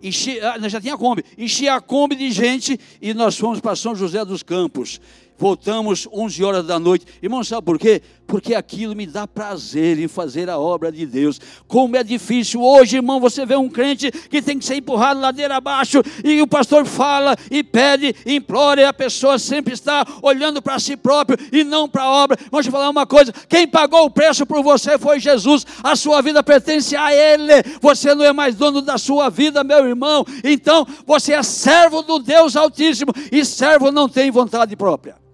[0.00, 3.96] Enchi, ah, já tinha Kombi, enchi a Kombi de gente e nós fomos para São
[3.96, 5.00] José dos Campos.
[5.36, 7.06] voltamos 11 horas da noite.
[7.20, 8.02] Irmão, sabe por quê?
[8.28, 11.40] Porque aquilo me dá prazer em fazer a obra de Deus.
[11.66, 15.56] Como é difícil hoje, irmão, você vê um crente que tem que ser empurrado ladeira
[15.56, 20.60] abaixo e o pastor fala e pede, e implora, e a pessoa sempre está olhando
[20.60, 22.36] para si próprio e não para a obra.
[22.50, 26.20] Vamos te falar uma coisa: quem pagou o preço por você foi Jesus, a sua
[26.20, 27.62] vida pertence a Ele.
[27.80, 30.26] Você não é mais dono da sua vida, meu irmão.
[30.44, 35.16] Então, você é servo do Deus Altíssimo e servo não tem vontade própria.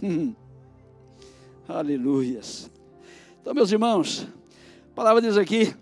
[0.00, 0.32] Hum.
[1.68, 2.70] Aleluias.
[3.42, 4.26] Então, meus irmãos,
[4.90, 5.74] a palavra diz aqui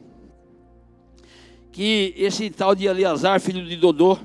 [1.71, 4.19] que esse tal de Eleazar, filho de Dodô,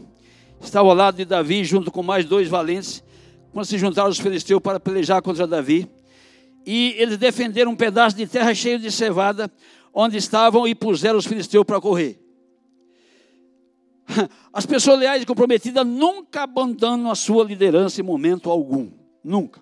[0.60, 3.04] estava ao lado de Davi, junto com mais dois valentes,
[3.54, 5.88] quando se juntaram os filisteus para pelejar contra Davi.
[6.66, 9.48] E eles defenderam um pedaço de terra cheio de cevada,
[9.94, 12.20] onde estavam e puseram os filisteus para correr.
[14.52, 18.90] As pessoas leais e comprometidas nunca abandonam a sua liderança em momento algum.
[19.24, 19.62] Nunca.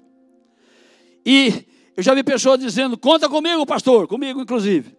[1.26, 1.68] E
[2.00, 4.96] eu já vi pessoas dizendo: conta comigo, pastor, comigo inclusive.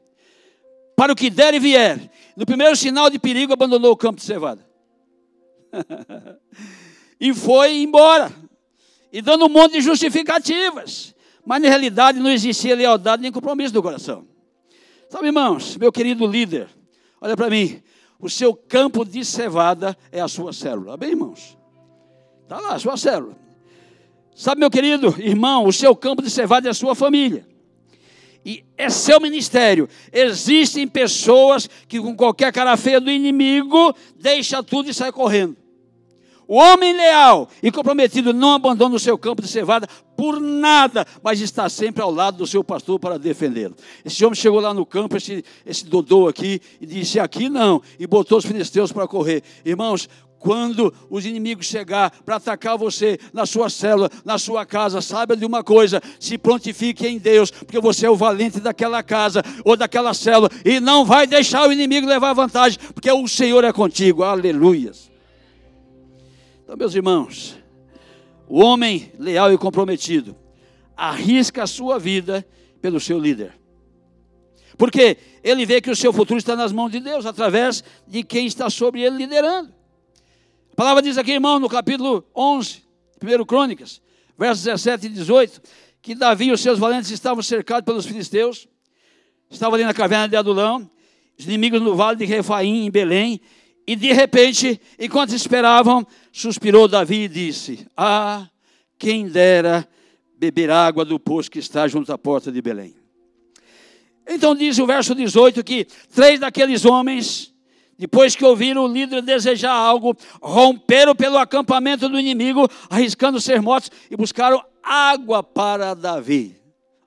[0.94, 2.10] Para o que der e vier.
[2.36, 4.62] No primeiro sinal de perigo, abandonou o campo de cevada.
[7.18, 8.30] e foi embora.
[9.10, 11.14] E dando um monte de justificativas.
[11.44, 14.26] Mas na realidade não existia lealdade nem compromisso do coração.
[15.08, 16.68] Sabe, irmãos, meu querido líder,
[17.18, 17.82] olha para mim.
[18.18, 20.98] O seu campo de cevada é a sua célula.
[20.98, 21.56] Bem, irmãos?
[22.42, 23.39] Está lá, a sua célula.
[24.34, 27.46] Sabe, meu querido irmão, o seu campo de cevada é a sua família.
[28.44, 29.88] E é seu ministério.
[30.12, 35.56] Existem pessoas que, com qualquer cara feia do inimigo, deixa tudo e sai correndo.
[36.48, 41.40] O homem leal e comprometido não abandona o seu campo de cevada por nada, mas
[41.40, 43.76] está sempre ao lado do seu pastor para defendê-lo.
[44.04, 48.06] Esse homem chegou lá no campo, esse, esse Dodô aqui, e disse: Aqui não, e
[48.06, 49.44] botou os filisteus para correr.
[49.64, 50.08] Irmãos,
[50.40, 55.44] quando os inimigos chegar para atacar você na sua célula, na sua casa, saiba de
[55.44, 60.14] uma coisa: se prontifique em Deus, porque você é o valente daquela casa ou daquela
[60.14, 64.24] célula e não vai deixar o inimigo levar vantagem, porque o Senhor é contigo.
[64.24, 65.10] Aleluias.
[66.64, 67.56] Então, meus irmãos,
[68.48, 70.34] o homem leal e comprometido
[70.96, 72.46] arrisca a sua vida
[72.80, 73.52] pelo seu líder.
[74.78, 78.46] Porque ele vê que o seu futuro está nas mãos de Deus, através de quem
[78.46, 79.79] está sobre ele liderando.
[80.80, 82.82] Palavra diz aqui, irmão, no capítulo 11,
[83.22, 84.00] 1 Crônicas,
[84.38, 85.60] versos 17 e 18,
[86.00, 88.66] que Davi e os seus valentes estavam cercados pelos filisteus,
[89.50, 90.90] estavam ali na caverna de Adulão,
[91.38, 93.42] os inimigos no vale de Refaim, em Belém,
[93.86, 98.48] e de repente, enquanto esperavam, suspirou Davi e disse: Ah,
[98.98, 99.86] quem dera
[100.38, 102.96] beber água do poço que está junto à porta de Belém.
[104.26, 107.49] Então diz o verso 18 que três daqueles homens
[108.00, 113.90] depois que ouviram o líder desejar algo, romperam pelo acampamento do inimigo, arriscando ser mortos,
[114.10, 116.58] e buscaram água para Davi.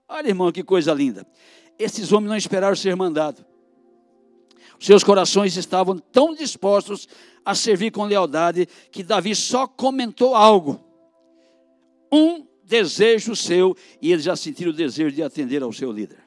[0.07, 1.25] Olha, irmão, que coisa linda.
[1.79, 3.43] Esses homens não esperaram ser mandados.
[4.79, 7.07] Seus corações estavam tão dispostos
[7.43, 10.79] a servir com lealdade que Davi só comentou algo.
[12.11, 16.19] Um desejo seu, e eles já sentiram o desejo de atender ao seu líder.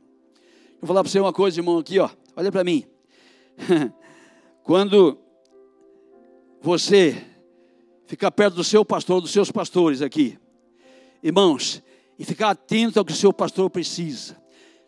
[0.81, 2.11] Vou falar para você uma coisa, irmão, aqui, ó.
[2.35, 2.85] Olha para mim.
[4.67, 5.17] Quando
[6.61, 7.25] você
[8.05, 10.37] ficar perto do seu pastor, dos seus pastores aqui,
[11.23, 11.81] irmãos,
[12.19, 14.37] e ficar atento ao que o seu pastor precisa.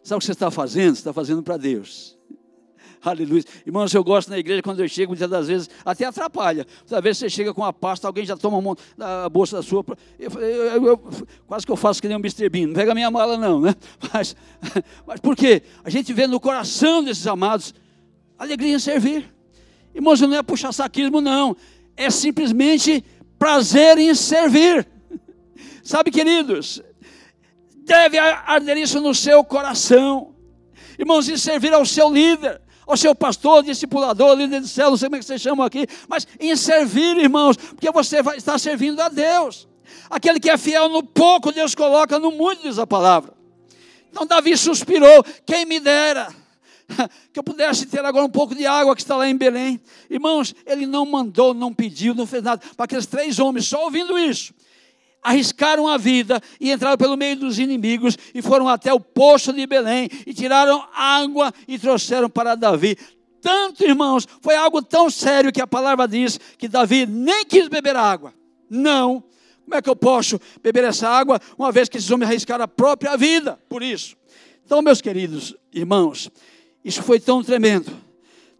[0.02, 0.96] Sabe o que você está fazendo?
[0.96, 2.18] Você está fazendo para Deus.
[3.00, 3.44] Aleluia.
[3.64, 6.66] Irmãos, eu gosto na igreja, quando eu chego, muitas das vezes, até atrapalha.
[6.90, 9.84] Às vezes você chega com a pasta, alguém já toma a bolsa da sua.
[10.18, 10.98] Eu, eu, eu,
[11.46, 12.50] quase que eu faço que nem um Mr.
[12.66, 13.76] Não pega minha mala, não, né?
[14.12, 14.34] Mas,
[15.06, 15.62] mas por quê?
[15.84, 17.72] A gente vê no coração desses amados
[18.36, 19.37] alegria em servir.
[19.98, 21.56] Irmãos, não é puxar saquismo, não.
[21.96, 23.04] É simplesmente
[23.36, 24.86] prazer em servir.
[25.82, 26.80] Sabe, queridos,
[27.78, 30.36] deve arder isso no seu coração.
[30.96, 35.08] Irmãos, em servir ao seu líder, ao seu pastor, discipulador, líder de céu, não sei
[35.08, 39.00] como é que vocês chamam aqui, mas em servir, irmãos, porque você vai estar servindo
[39.00, 39.66] a Deus.
[40.08, 43.34] Aquele que é fiel no pouco, Deus coloca no muito, diz a palavra.
[44.12, 46.32] Então Davi suspirou, quem me dera
[47.32, 49.80] que eu pudesse ter agora um pouco de água que está lá em Belém.
[50.08, 52.62] Irmãos, ele não mandou, não pediu, não fez nada.
[52.76, 54.54] Para aqueles três homens, só ouvindo isso,
[55.22, 59.66] arriscaram a vida e entraram pelo meio dos inimigos e foram até o poço de
[59.66, 62.96] Belém e tiraram água e trouxeram para Davi.
[63.40, 67.96] Tanto, irmãos, foi algo tão sério que a palavra diz que Davi nem quis beber
[67.96, 68.34] água.
[68.68, 69.22] Não.
[69.64, 72.68] Como é que eu posso beber essa água, uma vez que esses homens arriscaram a
[72.68, 74.16] própria vida por isso?
[74.64, 76.30] Então, meus queridos irmãos,
[76.84, 77.92] isso foi tão tremendo,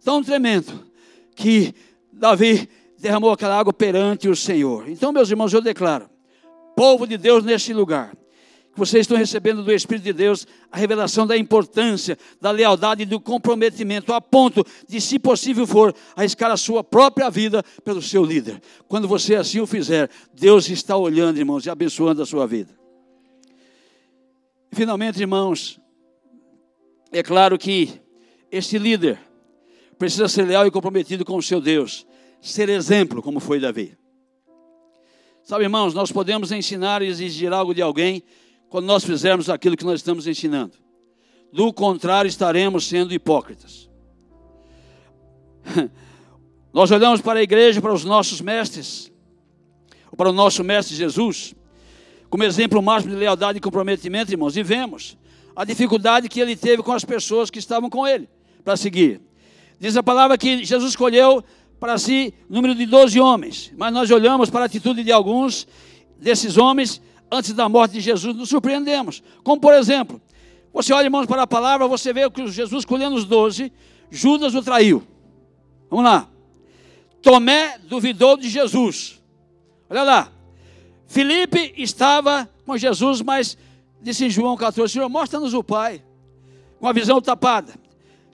[0.05, 0.87] tão tremendo,
[1.35, 1.75] que
[2.13, 4.89] Davi derramou aquela água perante o Senhor.
[4.89, 6.11] Então, meus irmãos, eu declaro:
[6.75, 8.15] povo de Deus neste lugar.
[8.73, 13.07] Que vocês estão recebendo do Espírito de Deus a revelação da importância, da lealdade e
[13.07, 18.25] do comprometimento, a ponto de, se possível for, arriscar a sua própria vida pelo seu
[18.25, 18.61] líder.
[18.87, 22.73] Quando você assim o fizer, Deus está olhando, irmãos, e abençoando a sua vida.
[24.71, 25.81] Finalmente, irmãos,
[27.11, 28.01] é claro que
[28.51, 29.19] este líder
[29.99, 32.07] precisa ser leal e comprometido com o seu Deus,
[32.41, 33.97] ser exemplo, como foi Davi.
[35.43, 38.23] Sabe, irmãos, nós podemos ensinar e exigir algo de alguém
[38.69, 40.75] quando nós fizermos aquilo que nós estamos ensinando.
[41.53, 43.89] Do contrário, estaremos sendo hipócritas.
[46.71, 49.11] Nós olhamos para a igreja, para os nossos mestres,
[50.15, 51.55] para o nosso mestre Jesus,
[52.29, 55.17] como exemplo máximo de lealdade e comprometimento, irmãos, e vemos
[55.57, 58.29] a dificuldade que ele teve com as pessoas que estavam com ele
[58.69, 59.19] para seguir.
[59.81, 61.43] Diz a palavra que Jesus escolheu
[61.81, 65.67] para si número de 12 homens, mas nós olhamos para a atitude de alguns
[66.19, 67.01] desses homens
[67.33, 69.23] antes da morte de Jesus, nos surpreendemos.
[69.43, 70.21] Como por exemplo,
[70.71, 73.73] você olha, irmãos, para a palavra, você vê que Jesus escolhendo os 12,
[74.11, 75.03] Judas o traiu.
[75.89, 76.29] Vamos lá.
[77.23, 79.19] Tomé duvidou de Jesus.
[79.89, 80.33] Olha lá.
[81.07, 83.57] Felipe estava com Jesus, mas
[84.03, 86.05] disse em João 14: Senhor, mostra-nos o Pai,
[86.79, 87.88] com a visão tapada.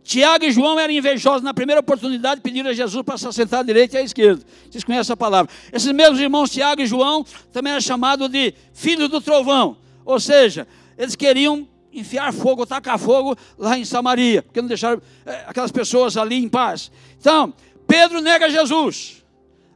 [0.05, 3.63] Tiago e João eram invejosos na primeira oportunidade, pediram a Jesus para se assentar à
[3.63, 4.45] direita e à esquerda.
[4.71, 5.51] Vocês conhecem essa palavra.
[5.73, 9.79] Esses mesmos irmãos, Tiago e João, também eram chamados de filhos do trovão.
[10.05, 15.45] Ou seja, eles queriam enfiar fogo, tacar fogo lá em Samaria, porque não deixaram é,
[15.47, 16.93] aquelas pessoas ali em paz.
[17.19, 17.55] Então,
[17.87, 19.25] Pedro nega Jesus.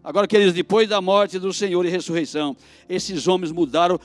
[0.05, 2.57] Agora, queridos, depois da morte do Senhor e ressurreição,
[2.89, 3.99] esses homens mudaram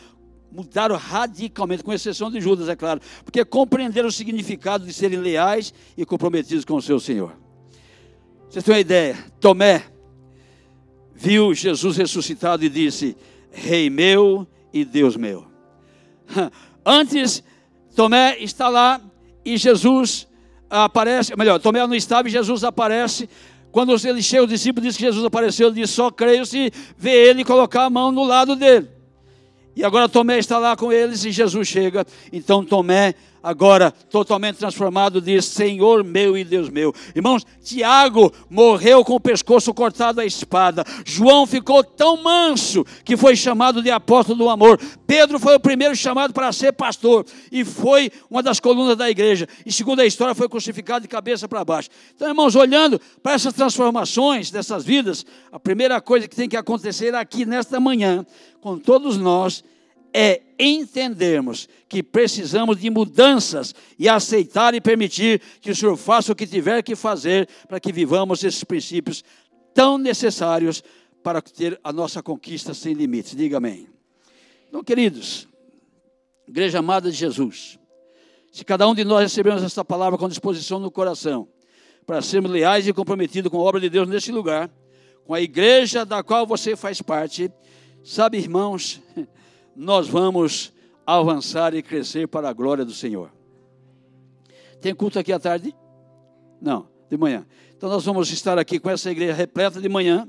[0.54, 5.74] mudaram radicalmente, com exceção de Judas, é claro, porque compreenderam o significado de serem leais
[5.98, 7.34] e comprometidos com o seu Senhor.
[8.50, 9.18] Vocês têm uma ideia?
[9.40, 9.84] Tomé
[11.16, 13.18] viu Jesus ressuscitado e disse:
[13.52, 15.48] Rei meu e Deus meu.
[16.86, 17.44] Antes,
[17.96, 19.02] Tomé está lá
[19.44, 20.28] e Jesus
[20.70, 23.28] aparece, melhor, Tomé não estava e Jesus aparece.
[23.72, 27.30] Quando ele chega, o discípulo diz que Jesus apareceu, ele diz: Só creio se vê
[27.30, 28.88] ele colocar a mão no lado dele.
[29.76, 32.06] E agora Tomé está lá com eles e Jesus chega.
[32.32, 36.96] Então Tomé agora totalmente transformado, diz: Senhor meu e Deus meu.
[37.14, 40.86] Irmãos, Tiago morreu com o pescoço cortado à espada.
[41.06, 44.80] João ficou tão manso que foi chamado de apóstolo do amor.
[45.06, 49.48] Pedro foi o primeiro chamado para ser pastor e foi uma das colunas da igreja.
[49.66, 51.90] E segundo a história, foi crucificado de cabeça para baixo.
[52.16, 57.14] Então, irmãos, olhando para essas transformações dessas vidas, a primeira coisa que tem que acontecer
[57.14, 58.26] aqui nesta manhã,
[58.62, 59.64] com todos nós,
[60.14, 66.36] é entendermos que precisamos de mudanças e aceitar e permitir que o Senhor faça o
[66.36, 69.24] que tiver que fazer para que vivamos esses princípios
[69.74, 70.84] tão necessários
[71.24, 73.36] para ter a nossa conquista sem limites.
[73.36, 73.88] Diga amém.
[74.70, 75.48] Então, queridos,
[76.48, 77.80] igreja amada de Jesus,
[78.52, 81.48] se cada um de nós recebemos essa palavra com disposição no coração,
[82.06, 84.70] para sermos leais e comprometidos com a obra de Deus neste lugar,
[85.26, 87.50] com a igreja da qual você faz parte,
[88.04, 89.02] sabe, irmãos,
[89.76, 90.74] nós vamos
[91.06, 93.32] avançar e crescer para a glória do Senhor.
[94.82, 95.76] Tem culto aqui à tarde?
[96.62, 97.46] Não, de manhã.
[97.76, 100.28] Então nós vamos estar aqui com essa igreja repleta de manhã,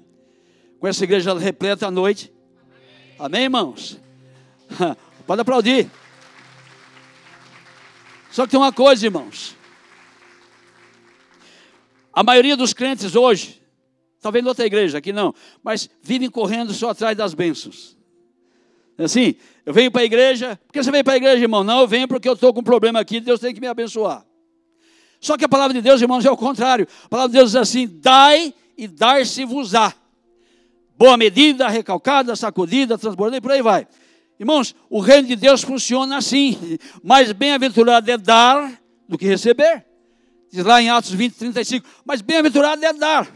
[0.79, 2.33] com essa igreja repleta à noite.
[3.19, 4.01] Amém, irmãos?
[5.27, 5.91] Pode aplaudir.
[8.31, 9.57] Só que tem uma coisa, irmãos.
[12.13, 13.61] A maioria dos crentes hoje,
[14.21, 17.97] talvez em outra igreja, aqui não, mas vivem correndo só atrás das bênçãos.
[18.99, 19.35] Assim,
[19.67, 21.65] eu venho para a igreja, por que você veio para a igreja, irmão?
[21.65, 24.25] Não, eu venho porque eu estou com um problema aqui, Deus tem que me abençoar.
[25.21, 26.87] Só que a palavra de Deus, irmãos, é o contrário.
[27.05, 29.95] A palavra de Deus diz assim: dai e dar-se-vos-á.
[30.97, 33.89] Boa medida, recalcada, sacudida, transbordada e por aí vai.
[34.39, 36.79] Irmãos, o reino de Deus funciona assim.
[37.03, 38.79] Mais bem-aventurado é dar
[39.09, 39.85] do que receber.
[40.53, 41.87] Diz lá em Atos 20, 35.
[42.05, 43.27] Mas bem-aventurado é dar.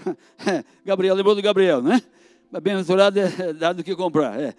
[0.84, 2.02] Gabriel, lembrou do Gabriel, né?
[2.50, 4.40] Bem-aventurado é dar do que comprar.
[4.40, 4.54] É.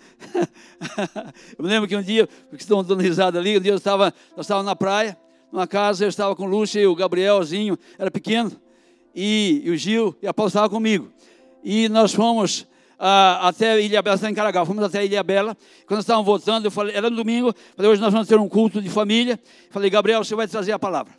[1.57, 4.13] Eu me lembro que um dia, porque estão dando risada ali, um dia eu estava,
[4.37, 5.17] nós estávamos na praia,
[5.51, 8.51] numa casa, eu estava com o Lúcia e o Gabrielzinho, era pequeno,
[9.15, 11.11] e, e o Gil e a Paula estavam comigo.
[11.63, 12.67] E nós fomos
[12.99, 15.57] ah, até Ilha Bela, está em Caragal, fomos até Ilha Bela.
[15.87, 18.47] Quando nós estávamos voltando, eu falei, era no domingo, falei, hoje nós vamos ter um
[18.47, 19.39] culto de família.
[19.71, 21.13] Falei, Gabriel, você vai trazer a palavra.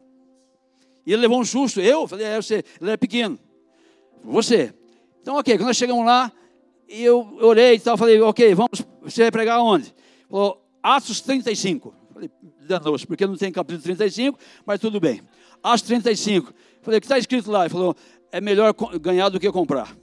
[1.04, 2.06] E ele levou um susto, eu?
[2.06, 3.38] Falei, é, você, ele era pequeno.
[4.22, 4.72] Você.
[5.20, 6.30] Então, ok, quando nós chegamos lá,
[6.90, 9.94] e eu orei e tal, falei, ok, vamos, você vai pregar onde?
[10.28, 11.94] Falou, Atos 35.
[12.12, 12.28] Falei,
[12.66, 15.22] danou-se, porque não tem capítulo 35, mas tudo bem.
[15.62, 16.52] Atos 35.
[16.82, 17.60] Falei, o que está escrito lá?
[17.60, 17.96] Ele falou,
[18.32, 19.96] é melhor ganhar do que comprar.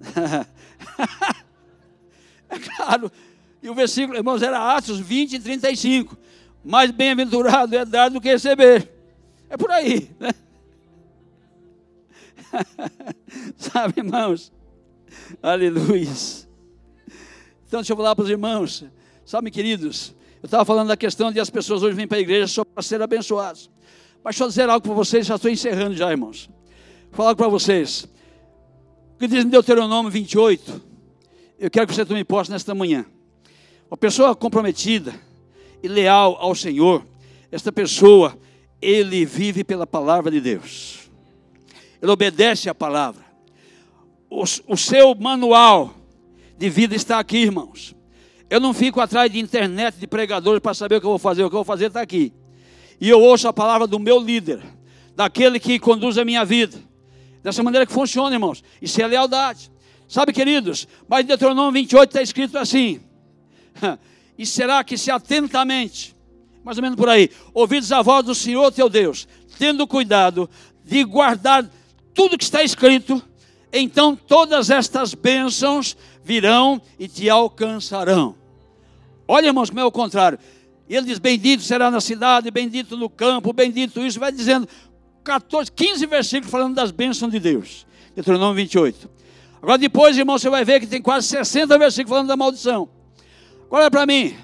[2.52, 3.12] É claro.
[3.62, 6.18] E o versículo, irmãos, era Atos 20, 35.
[6.64, 8.90] Mais bem-aventurado é dar do que receber.
[9.48, 10.30] É por aí, né?
[13.56, 14.52] Sabe, irmãos?
[15.42, 16.08] Aleluia.
[17.66, 18.84] Então, deixa eu falar para os irmãos.
[19.24, 22.46] Sabe, queridos, eu estava falando da questão de as pessoas hoje vêm para a igreja
[22.46, 23.70] só para ser abençoados.
[24.24, 26.50] Mas deixa eu dizer algo para vocês, já estou encerrando já, irmãos.
[27.10, 28.04] Vou falar para vocês.
[29.14, 30.82] O que diz em Deuteronômio 28,
[31.58, 33.04] eu quero que você tome posse nesta manhã.
[33.90, 35.14] Uma pessoa comprometida
[35.82, 37.04] e leal ao Senhor,
[37.50, 38.38] esta pessoa,
[38.80, 41.09] ele vive pela palavra de Deus.
[42.00, 43.24] Ele obedece à palavra.
[44.28, 45.94] O, o seu manual
[46.56, 47.94] de vida está aqui, irmãos.
[48.48, 51.44] Eu não fico atrás de internet, de pregadores para saber o que eu vou fazer.
[51.44, 52.32] O que eu vou fazer está aqui.
[53.00, 54.60] E eu ouço a palavra do meu líder,
[55.14, 56.76] daquele que conduz a minha vida.
[57.42, 58.62] Dessa maneira que funciona, irmãos.
[58.82, 59.70] Isso é lealdade.
[60.08, 63.00] Sabe, queridos, mas Deuteronômio 28 está escrito assim:
[64.36, 66.16] E será que se atentamente,
[66.64, 69.28] mais ou menos por aí, ouvidos a voz do Senhor teu Deus,
[69.58, 70.50] tendo cuidado
[70.84, 71.64] de guardar
[72.14, 73.22] tudo que está escrito,
[73.72, 78.34] então todas estas bênçãos virão e te alcançarão.
[79.26, 80.38] Olha, irmãos, como é o contrário.
[80.88, 84.18] Ele diz: Bendito será na cidade, bendito no campo, bendito isso.
[84.18, 84.68] Vai dizendo
[85.22, 87.86] 14, 15 versículos falando das bênçãos de Deus.
[88.14, 89.08] Deuteronômio 28.
[89.62, 92.88] Agora, depois, irmão, você vai ver que tem quase 60 versículos falando da maldição.
[93.66, 94.34] Agora, para mim: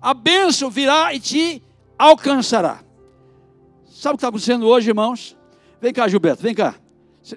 [0.00, 1.62] a bênção virá e te
[1.98, 2.80] alcançará.
[3.90, 5.36] Sabe o que está acontecendo hoje, irmãos?
[5.80, 6.76] Vem cá, Gilberto, vem cá.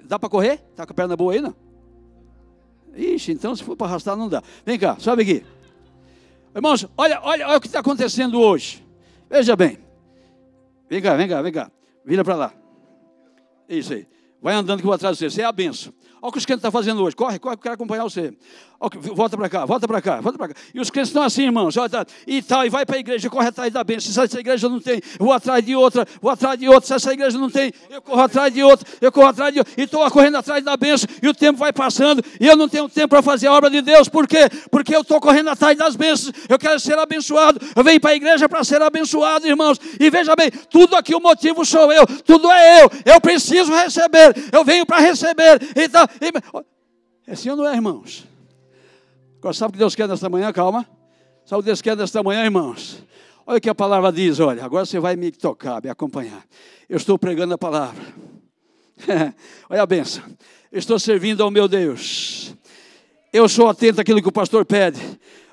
[0.04, 0.62] Dá para correr?
[0.70, 1.54] Está com a perna boa aí, não?
[2.94, 4.42] Ixi, então se for para arrastar, não dá.
[4.64, 5.44] Vem cá, sobe aqui.
[6.54, 8.84] Irmãos, olha, olha, olha o que está acontecendo hoje.
[9.30, 9.78] Veja bem.
[10.88, 11.70] Vem cá, vem cá, vem cá.
[12.04, 12.54] Vira para lá.
[13.68, 14.06] Isso aí.
[14.40, 15.30] Vai andando que eu vou atrás de você.
[15.30, 15.92] Você é a benção.
[16.20, 17.14] Olha o que os crentes estão fazendo hoje.
[17.14, 18.36] Corre, corre, eu quero acompanhar você.
[18.80, 20.60] Volta para cá, volta para cá, volta para cá.
[20.72, 21.74] E os crentes estão assim, irmãos.
[21.74, 24.12] Tá, e tal, e vai para a igreja, corre atrás da bênção.
[24.12, 26.86] Se essa igreja não tem, eu vou atrás de outra, vou atrás de outra.
[26.86, 29.74] Se essa igreja não tem, eu corro atrás de outra, eu corro atrás de outra.
[29.76, 31.08] E estou correndo atrás da bênção.
[31.20, 32.22] E o tempo vai passando.
[32.38, 34.08] E eu não tenho tempo para fazer a obra de Deus.
[34.08, 34.48] Por quê?
[34.70, 36.32] Porque eu estou correndo atrás das bênçãos.
[36.48, 37.60] Eu quero ser abençoado.
[37.74, 39.80] Eu venho para a igreja para ser abençoado, irmãos.
[39.98, 42.06] E veja bem, tudo aqui o motivo sou eu.
[42.06, 42.90] Tudo é eu.
[43.04, 44.36] Eu preciso receber.
[44.52, 45.60] Eu venho para receber.
[45.74, 46.62] Então, e,
[47.26, 48.37] é assim ou não é, irmãos?
[49.38, 50.52] Agora, sabe o que Deus quer nesta manhã?
[50.52, 50.86] Calma.
[51.44, 53.02] Sabe o que Deus quer nesta manhã, irmãos?
[53.46, 54.64] Olha o que a palavra diz, olha.
[54.64, 56.44] Agora você vai me tocar, me acompanhar.
[56.88, 58.02] Eu estou pregando a palavra.
[59.70, 60.24] olha a benção.
[60.72, 62.54] Estou servindo ao meu Deus.
[63.32, 65.00] Eu sou atento àquilo que o pastor pede.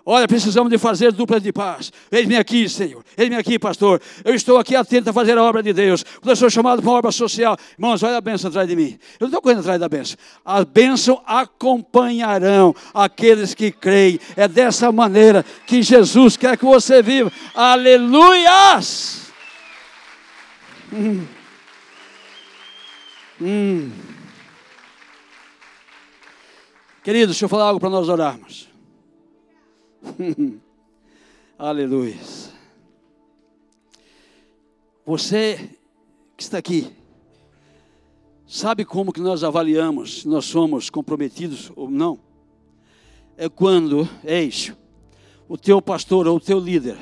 [0.07, 1.91] Olha, precisamos de fazer dupla de paz.
[2.11, 3.03] Eis-me aqui, Senhor.
[3.17, 3.99] Eis-me aqui, pastor.
[4.23, 6.03] Eu estou aqui atento a fazer a obra de Deus.
[6.03, 8.99] Quando eu sou chamado para uma obra social, irmãos, olha a bênção atrás de mim.
[9.19, 10.15] Eu não estou correndo atrás da bênção.
[10.45, 14.19] A bênção acompanharão aqueles que creem.
[14.35, 17.31] É dessa maneira que Jesus quer que você viva.
[17.55, 19.23] Aleluias!
[20.93, 21.25] Hum.
[23.41, 23.91] Hum.
[27.05, 28.67] Queridos, deixa eu falar algo para nós orarmos.
[31.55, 32.17] Aleluia.
[35.05, 35.69] Você
[36.35, 36.91] que está aqui,
[38.47, 42.19] sabe como que nós avaliamos se nós somos comprometidos ou não?
[43.37, 44.73] É quando, eis,
[45.47, 46.97] o teu pastor ou o teu líder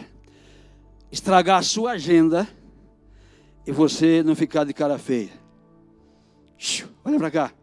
[1.10, 2.45] estragar a sua agenda
[3.66, 5.32] e você não ficar de cara feia.
[7.06, 7.54] Olha para cá.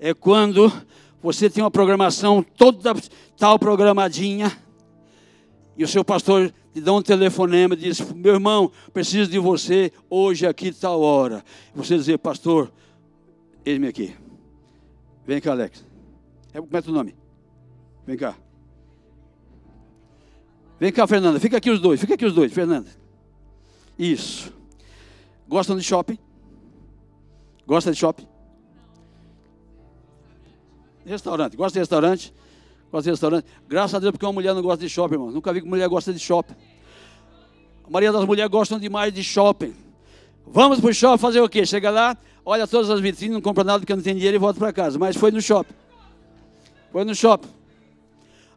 [0.00, 0.72] É quando
[1.22, 2.94] você tem uma programação toda
[3.36, 4.50] tal programadinha,
[5.76, 9.92] e o seu pastor lhe dá um telefonema e diz: Meu irmão, preciso de você
[10.10, 11.44] hoje aqui, tal hora.
[11.74, 12.72] Você dizer, pastor,
[13.64, 14.14] eis-me aqui.
[15.26, 15.84] Vem cá, Alex.
[16.52, 17.14] É, como é teu nome?
[18.06, 18.36] Vem cá.
[20.78, 21.38] Vem cá, Fernanda.
[21.38, 22.00] Fica aqui os dois.
[22.00, 22.90] Fica aqui os dois, Fernanda.
[23.98, 24.52] Isso.
[25.48, 26.18] Gostam de shopping?
[27.66, 28.26] Gosta de shopping?
[31.04, 31.56] Restaurante.
[31.56, 32.34] Gosta de restaurante?
[32.90, 33.46] Gosta de restaurante?
[33.68, 35.30] Graças a Deus, porque uma mulher não gosta de shopping, irmão.
[35.30, 36.54] Nunca vi que mulher gosta de shopping.
[37.84, 39.74] A maioria das mulheres gostam demais de shopping.
[40.46, 41.64] Vamos para o shopping fazer o quê?
[41.64, 44.58] Chega lá, olha todas as vitrines, não compra nada porque não tem dinheiro e volta
[44.58, 44.98] para casa.
[44.98, 45.74] Mas foi no shopping.
[46.90, 47.48] Foi no shopping.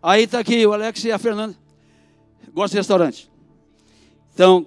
[0.03, 1.55] Aí está aqui o Alex e a Fernanda.
[2.53, 3.31] Gosta de restaurante.
[4.33, 4.65] Então,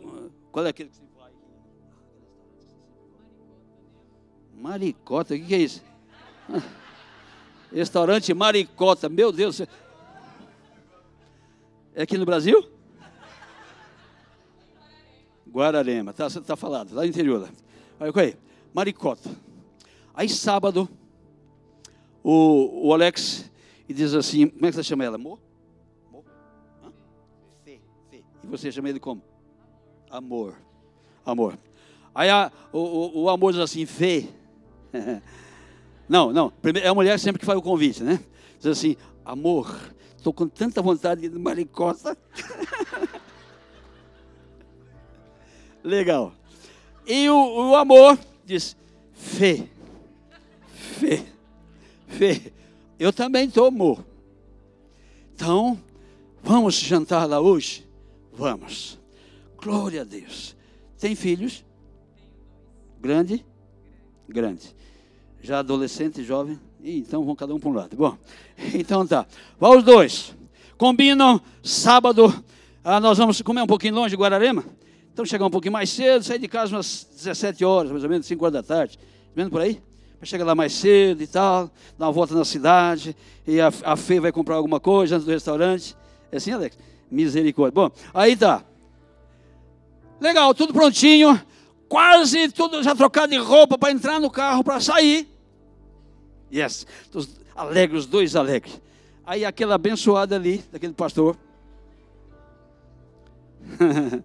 [0.51, 1.31] qual é aquele que você vai?
[4.55, 5.83] Maricota, o que, que é isso?
[7.73, 9.09] Restaurante Maricota.
[9.09, 9.61] Meu Deus.
[11.95, 12.69] É aqui no Brasil?
[15.47, 16.13] Guararema.
[16.13, 16.95] Tá, tá falado.
[16.95, 17.49] Lá no interior.
[17.99, 18.37] Olha aí.
[18.73, 19.31] Maricota.
[20.15, 20.89] Aí sábado,
[22.23, 23.51] o, o Alex
[23.89, 25.17] e diz assim, como é que você chama ela?
[25.17, 25.39] Amor?
[26.09, 26.25] Amor?
[26.85, 26.93] Hã?
[27.67, 29.23] E você chama ele como?
[30.11, 30.55] Amor.
[31.25, 31.59] Amor.
[32.15, 34.29] Aí a, o, o, o amor diz assim, Fê.
[36.09, 36.53] Não, não.
[36.83, 38.21] É a mulher sempre que faz o convite, né?
[38.59, 39.79] Diz assim, amor,
[40.17, 42.17] estou com tanta vontade de maricosa.
[45.85, 46.33] Legal.
[47.07, 48.77] E o, o amor diz,
[49.13, 49.69] fé.
[50.73, 51.25] Fé.
[52.07, 52.53] Fé.
[52.99, 54.05] Eu também estou amor.
[55.35, 55.79] Então,
[56.43, 57.87] vamos jantar lá hoje?
[58.33, 58.99] Vamos.
[59.57, 60.57] Glória a Deus.
[60.99, 61.65] Tem filhos?
[63.01, 63.45] Grande?
[64.29, 64.75] Grande.
[65.43, 66.59] Já adolescente, jovem?
[66.83, 67.97] Ih, então vão cada um para um lado.
[67.97, 68.17] Bom,
[68.75, 69.27] então tá.
[69.59, 70.35] Vão os dois.
[70.77, 72.33] Combinam sábado.
[72.85, 74.65] Ah, nós vamos comer um pouquinho longe de Guararema.
[75.13, 78.27] Então chegar um pouquinho mais cedo, sair de casa umas 17 horas, mais ou menos,
[78.27, 78.99] 5 horas da tarde.
[79.35, 79.81] Vendo por aí?
[80.23, 83.17] Chegar lá mais cedo e tal, dar uma volta na cidade.
[83.47, 85.97] E a, a Fê vai comprar alguma coisa antes do restaurante.
[86.31, 86.79] É assim, Alex?
[87.11, 87.73] Misericórdia.
[87.73, 88.65] Bom, aí tá.
[90.21, 91.41] Legal, tudo prontinho.
[91.89, 95.29] Quase tudo já trocado de roupa para entrar no carro para sair.
[96.53, 96.87] Yes.
[97.13, 98.81] Os alegres, os dois alegres.
[99.25, 101.37] Aí aquela abençoada ali, daquele pastor.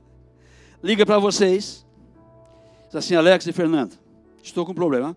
[0.84, 1.86] Liga para vocês.
[2.88, 3.98] Diz assim, Alex e Fernando.
[4.42, 5.16] Estou com um problema.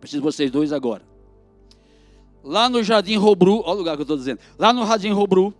[0.00, 1.02] Preciso de vocês dois agora.
[2.42, 4.40] Lá no Jardim Robru, olha o lugar que eu estou dizendo.
[4.58, 5.54] Lá no Jardim Robru,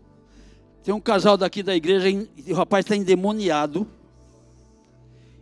[0.83, 3.87] tem um casal daqui da igreja e o rapaz está endemoniado.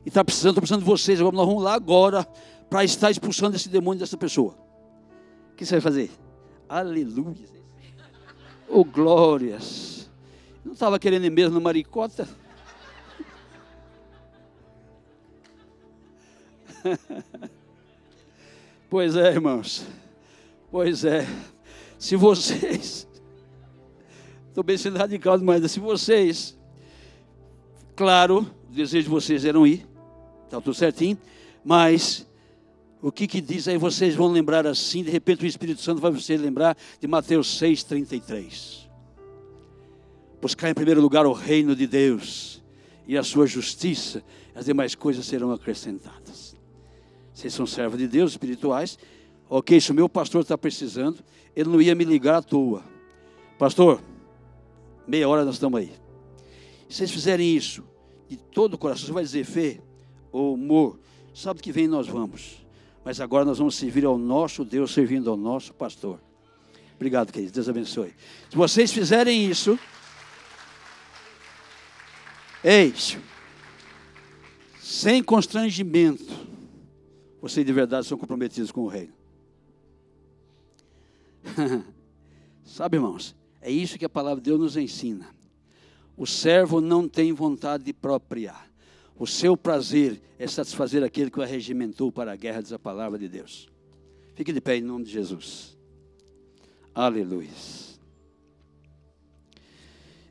[0.05, 1.21] E está precisando, estou precisando de vocês.
[1.21, 2.27] Nós vamos lá agora
[2.69, 4.55] para estar expulsando esse demônio dessa pessoa.
[5.53, 6.11] O que você vai fazer?
[6.69, 7.49] Aleluia.
[8.69, 10.09] Oh, glórias.
[10.65, 12.29] Não estava querendo ir mesmo no maricota?
[18.89, 19.85] pois é, irmãos.
[20.71, 21.27] Pois é.
[21.99, 23.09] Se vocês.
[24.49, 25.69] Estou bem sendo radical demais.
[25.71, 26.57] Se vocês.
[27.97, 29.90] Claro, o desejo de vocês eram ir.
[30.51, 31.17] Está tudo certinho.
[31.65, 32.27] Mas.
[33.01, 33.79] O que, que diz aí?
[33.79, 35.05] Vocês vão lembrar assim.
[35.05, 38.89] De repente o Espírito Santo vai você lembrar de Mateus 6,33.
[40.43, 42.63] Buscar em primeiro lugar o reino de Deus
[43.07, 44.23] e a sua justiça,
[44.55, 46.57] as demais coisas serão acrescentadas.
[47.33, 48.99] Vocês são servos de Deus espirituais.
[49.49, 51.23] Ok, se o meu pastor está precisando,
[51.55, 52.85] ele não ia me ligar à toa.
[53.59, 54.03] Pastor,
[55.07, 55.93] meia hora nós estamos aí.
[56.89, 57.85] Se vocês fizerem isso
[58.29, 59.81] de todo o coração, você vai dizer fé
[60.33, 60.99] ou amor.
[61.35, 62.65] Sabe que vem nós vamos.
[63.05, 66.21] Mas agora nós vamos servir ao nosso Deus, servindo ao nosso pastor.
[66.97, 67.53] Obrigado, querido.
[67.53, 68.15] Deus abençoe.
[68.51, 69.79] Se vocês fizerem isso,
[72.63, 73.17] eis,
[74.79, 76.31] sem constrangimento,
[77.41, 79.15] vocês de verdade são comprometidos com o reino.
[82.65, 85.27] Sabe, irmãos, é isso que a palavra de Deus nos ensina.
[86.17, 88.70] O servo não tem vontade de propriar.
[89.21, 93.19] O seu prazer é satisfazer aquele que o arregimentou para a guerra, diz a palavra
[93.19, 93.69] de Deus.
[94.35, 95.77] Fique de pé em nome de Jesus.
[96.95, 97.51] Aleluia.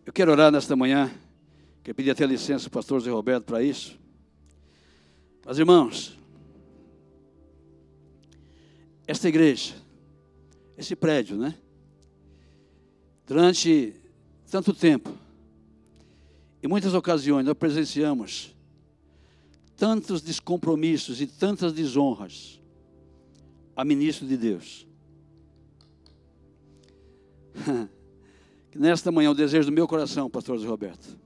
[0.04, 1.14] Eu quero orar nesta manhã.
[1.84, 3.96] Quero pedir até licença ao pastor Zé Roberto para isso.
[5.46, 6.18] Mas, irmãos,
[9.06, 9.76] esta igreja,
[10.76, 11.54] esse prédio, né?
[13.28, 13.94] Durante
[14.50, 15.16] tanto tempo,
[16.64, 18.58] em muitas ocasiões, nós presenciamos
[19.80, 22.62] tantos descompromissos e tantas desonras
[23.76, 24.86] a ministro de Deus.
[28.72, 31.18] Que nesta manhã o desejo do meu coração, pastor José Roberto.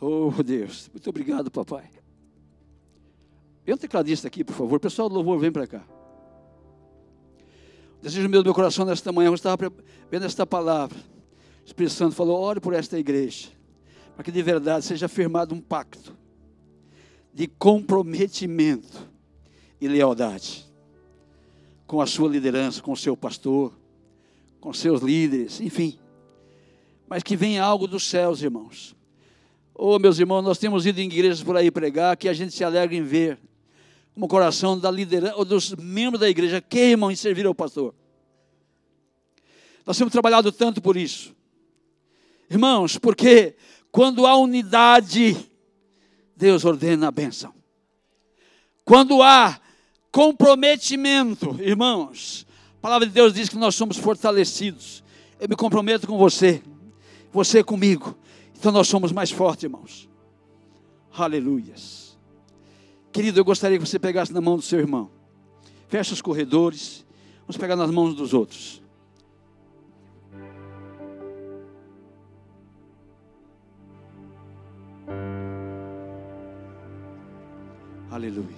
[0.00, 1.88] Oh Deus, muito obrigado, papai.
[3.64, 4.80] Vem um tecladista aqui, por favor.
[4.80, 5.86] Pessoal do louvor, vem para cá.
[8.02, 9.72] Desejo meu do meu coração nesta manhã, eu estava
[10.10, 10.98] vendo esta palavra.
[11.62, 13.50] O Espírito Santo falou: ore por esta igreja,
[14.16, 16.18] para que de verdade seja firmado um pacto
[17.32, 19.08] de comprometimento
[19.80, 20.66] e lealdade
[21.86, 23.72] com a sua liderança, com o seu pastor,
[24.60, 25.98] com seus líderes, enfim.
[27.08, 28.94] Mas que venha algo dos céus, irmãos.
[29.74, 32.62] Oh, meus irmãos, nós temos ido em igrejas por aí pregar que a gente se
[32.62, 33.38] alegra em ver
[34.14, 37.94] como o coração da liderança, ou dos membros da igreja queimam em servir ao pastor.
[39.86, 41.34] Nós temos trabalhado tanto por isso.
[42.48, 43.56] Irmãos, porque
[43.90, 45.36] quando há unidade,
[46.40, 47.52] Deus ordena a bênção.
[48.82, 49.60] Quando há
[50.10, 52.46] comprometimento, irmãos,
[52.78, 55.04] a palavra de Deus diz que nós somos fortalecidos.
[55.38, 56.62] Eu me comprometo com você,
[57.30, 58.16] você comigo.
[58.58, 60.08] Então nós somos mais fortes, irmãos.
[61.12, 62.18] Aleluias.
[63.12, 65.10] Querido, eu gostaria que você pegasse na mão do seu irmão.
[65.88, 67.04] Feche os corredores.
[67.40, 68.80] Vamos pegar nas mãos dos outros.
[78.10, 78.48] Aleluia.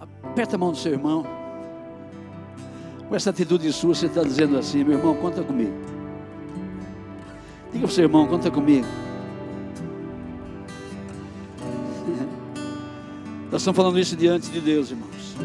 [0.00, 1.24] Aperta a mão do seu irmão.
[3.08, 5.72] Com essa atitude sua, você está dizendo assim: meu irmão, conta comigo.
[7.72, 8.86] Diga para o seu irmão, conta comigo.
[13.52, 15.36] Nós estamos falando isso diante de Deus, irmãos.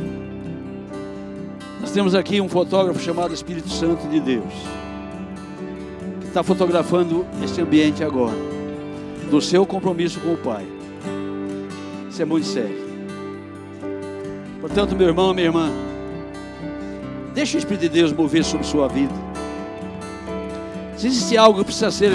[1.80, 4.52] Nós temos aqui um fotógrafo chamado Espírito Santo de Deus,
[6.22, 8.36] que está fotografando este ambiente agora,
[9.30, 10.81] do seu compromisso com o Pai.
[12.12, 12.76] Isso é muito sério.
[14.60, 15.72] Portanto, meu irmão, minha irmã,
[17.34, 19.14] deixe o Espírito de Deus mover sobre sua vida.
[20.98, 22.12] Se existe algo que precisa ser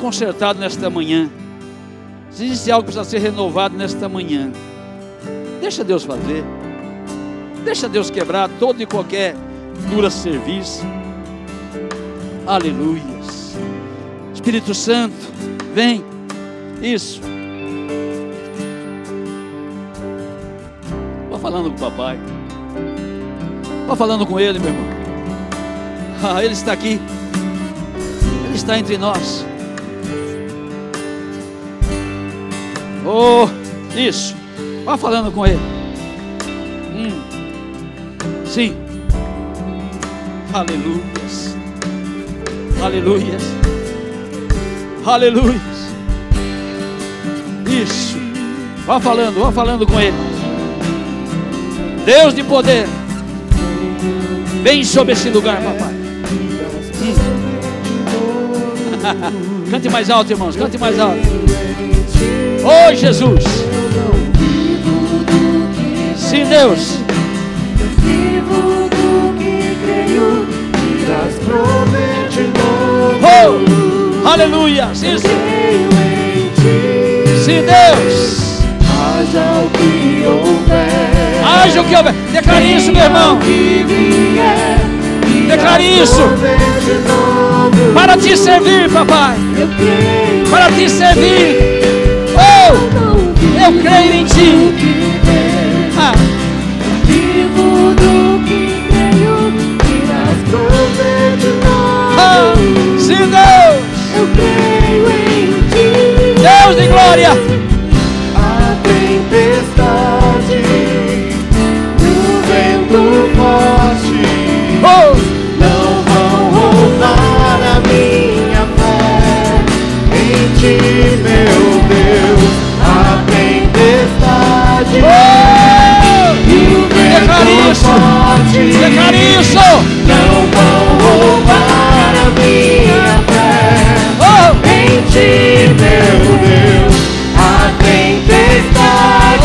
[0.00, 1.30] consertado nesta manhã,
[2.28, 4.50] se existe algo que precisa ser renovado nesta manhã,
[5.60, 6.42] deixa Deus fazer.
[7.64, 9.36] Deixa Deus quebrar todo e qualquer
[9.90, 10.82] dura serviço.
[12.44, 13.56] Aleluias.
[14.34, 15.14] Espírito Santo,
[15.72, 16.04] vem.
[16.82, 17.37] Isso.
[21.50, 22.18] Falando com o papai.
[23.86, 24.86] Vá falando com ele, meu irmão.
[26.22, 27.00] Ah, ele está aqui.
[28.44, 29.46] Ele está entre nós.
[33.06, 33.48] Oh,
[33.96, 34.36] isso.
[34.84, 35.58] Vá falando com ele.
[36.94, 37.18] Hum.
[38.44, 38.76] Sim.
[40.52, 41.56] Aleluias.
[42.82, 43.42] Aleluias.
[45.06, 45.62] Aleluias.
[47.66, 48.18] Isso.
[48.84, 50.27] Vá falando, vá falando com ele.
[52.08, 52.86] Deus de poder,
[54.62, 55.94] vem sobre esse lugar, papai.
[59.70, 61.20] Cante mais alto, irmãos, cante mais alto.
[62.64, 63.44] Oh Jesus,
[66.16, 66.96] sim, Deus.
[73.22, 75.18] Oh, aleluia, sim.
[75.18, 75.37] Sim,
[81.78, 82.12] Haja o que houver.
[82.32, 83.38] Declare isso, meu irmão.
[85.46, 86.20] Declare isso.
[87.94, 89.36] Para te servir, papai.
[90.50, 91.56] Para te servir.
[92.34, 92.72] Oh,
[93.64, 94.74] eu creio em ti.
[95.96, 96.14] Ah.
[102.18, 102.54] Ah,
[102.98, 103.78] sim, Deus.
[106.42, 107.30] Deus de glória.
[108.34, 110.87] a tempestade.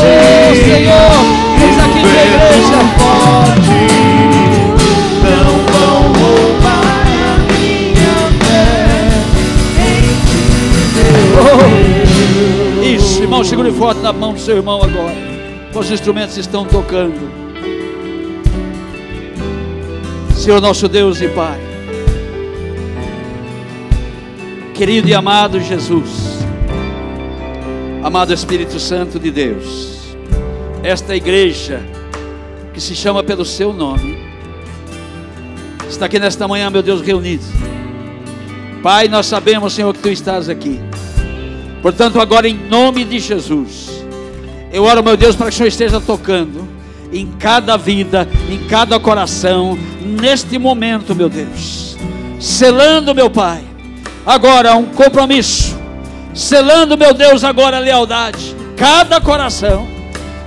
[0.06, 1.12] Oh, Senhor,
[1.62, 3.03] eis aqui na igreja.
[13.34, 15.16] Irmão, segure forte na mão do seu irmão agora.
[15.74, 17.32] Os instrumentos estão tocando.
[20.36, 21.60] Senhor nosso Deus e Pai,
[24.76, 26.44] querido e amado Jesus,
[28.04, 30.16] amado Espírito Santo de Deus,
[30.84, 31.82] esta igreja
[32.74, 34.18] que se chama pelo Seu nome,
[35.90, 37.46] está aqui nesta manhã, meu Deus, reunido.
[38.84, 40.80] Pai, nós sabemos, Senhor, que Tu estás aqui.
[41.84, 44.06] Portanto, agora em nome de Jesus,
[44.72, 46.66] eu oro, meu Deus, para que o Senhor esteja tocando
[47.12, 51.98] em cada vida, em cada coração, neste momento, meu Deus,
[52.40, 53.62] selando, meu Pai,
[54.26, 55.78] agora um compromisso,
[56.34, 59.86] selando, meu Deus, agora a lealdade, cada coração,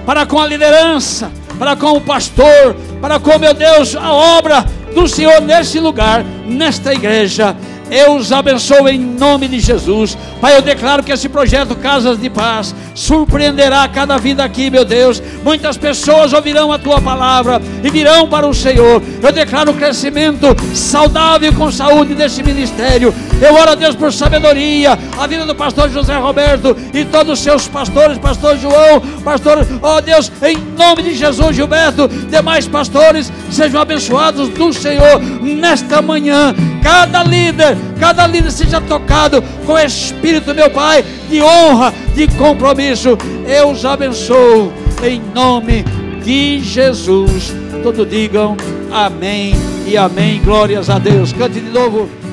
[0.06, 4.64] para com a liderança, para com o pastor, para com, meu Deus, a obra
[4.94, 7.54] do Senhor nesse lugar, nesta igreja
[7.90, 10.16] eu os abençoo em nome de Jesus.
[10.40, 15.22] Pai, eu declaro que esse projeto Casas de Paz surpreenderá cada vida aqui, meu Deus.
[15.44, 19.02] Muitas pessoas ouvirão a tua palavra e virão para o Senhor.
[19.22, 23.14] Eu declaro o crescimento saudável com saúde desse ministério.
[23.40, 27.38] Eu oro a Deus por sabedoria, a vida do pastor José Roberto e todos os
[27.40, 33.32] seus pastores, pastor João, pastor, ó oh Deus, em nome de Jesus, Gilberto, demais pastores,
[33.50, 36.54] sejam abençoados do Senhor nesta manhã.
[36.82, 43.16] Cada líder cada líder seja tocado com Espírito, meu Pai, de honra, de compromisso.
[43.46, 44.72] Eu os abençoo
[45.02, 45.84] em nome
[46.24, 47.54] de Jesus.
[47.82, 48.56] Todos digam
[48.92, 49.54] amém
[49.86, 50.40] e amém.
[50.42, 51.32] Glórias a Deus.
[51.32, 52.25] Cante de novo.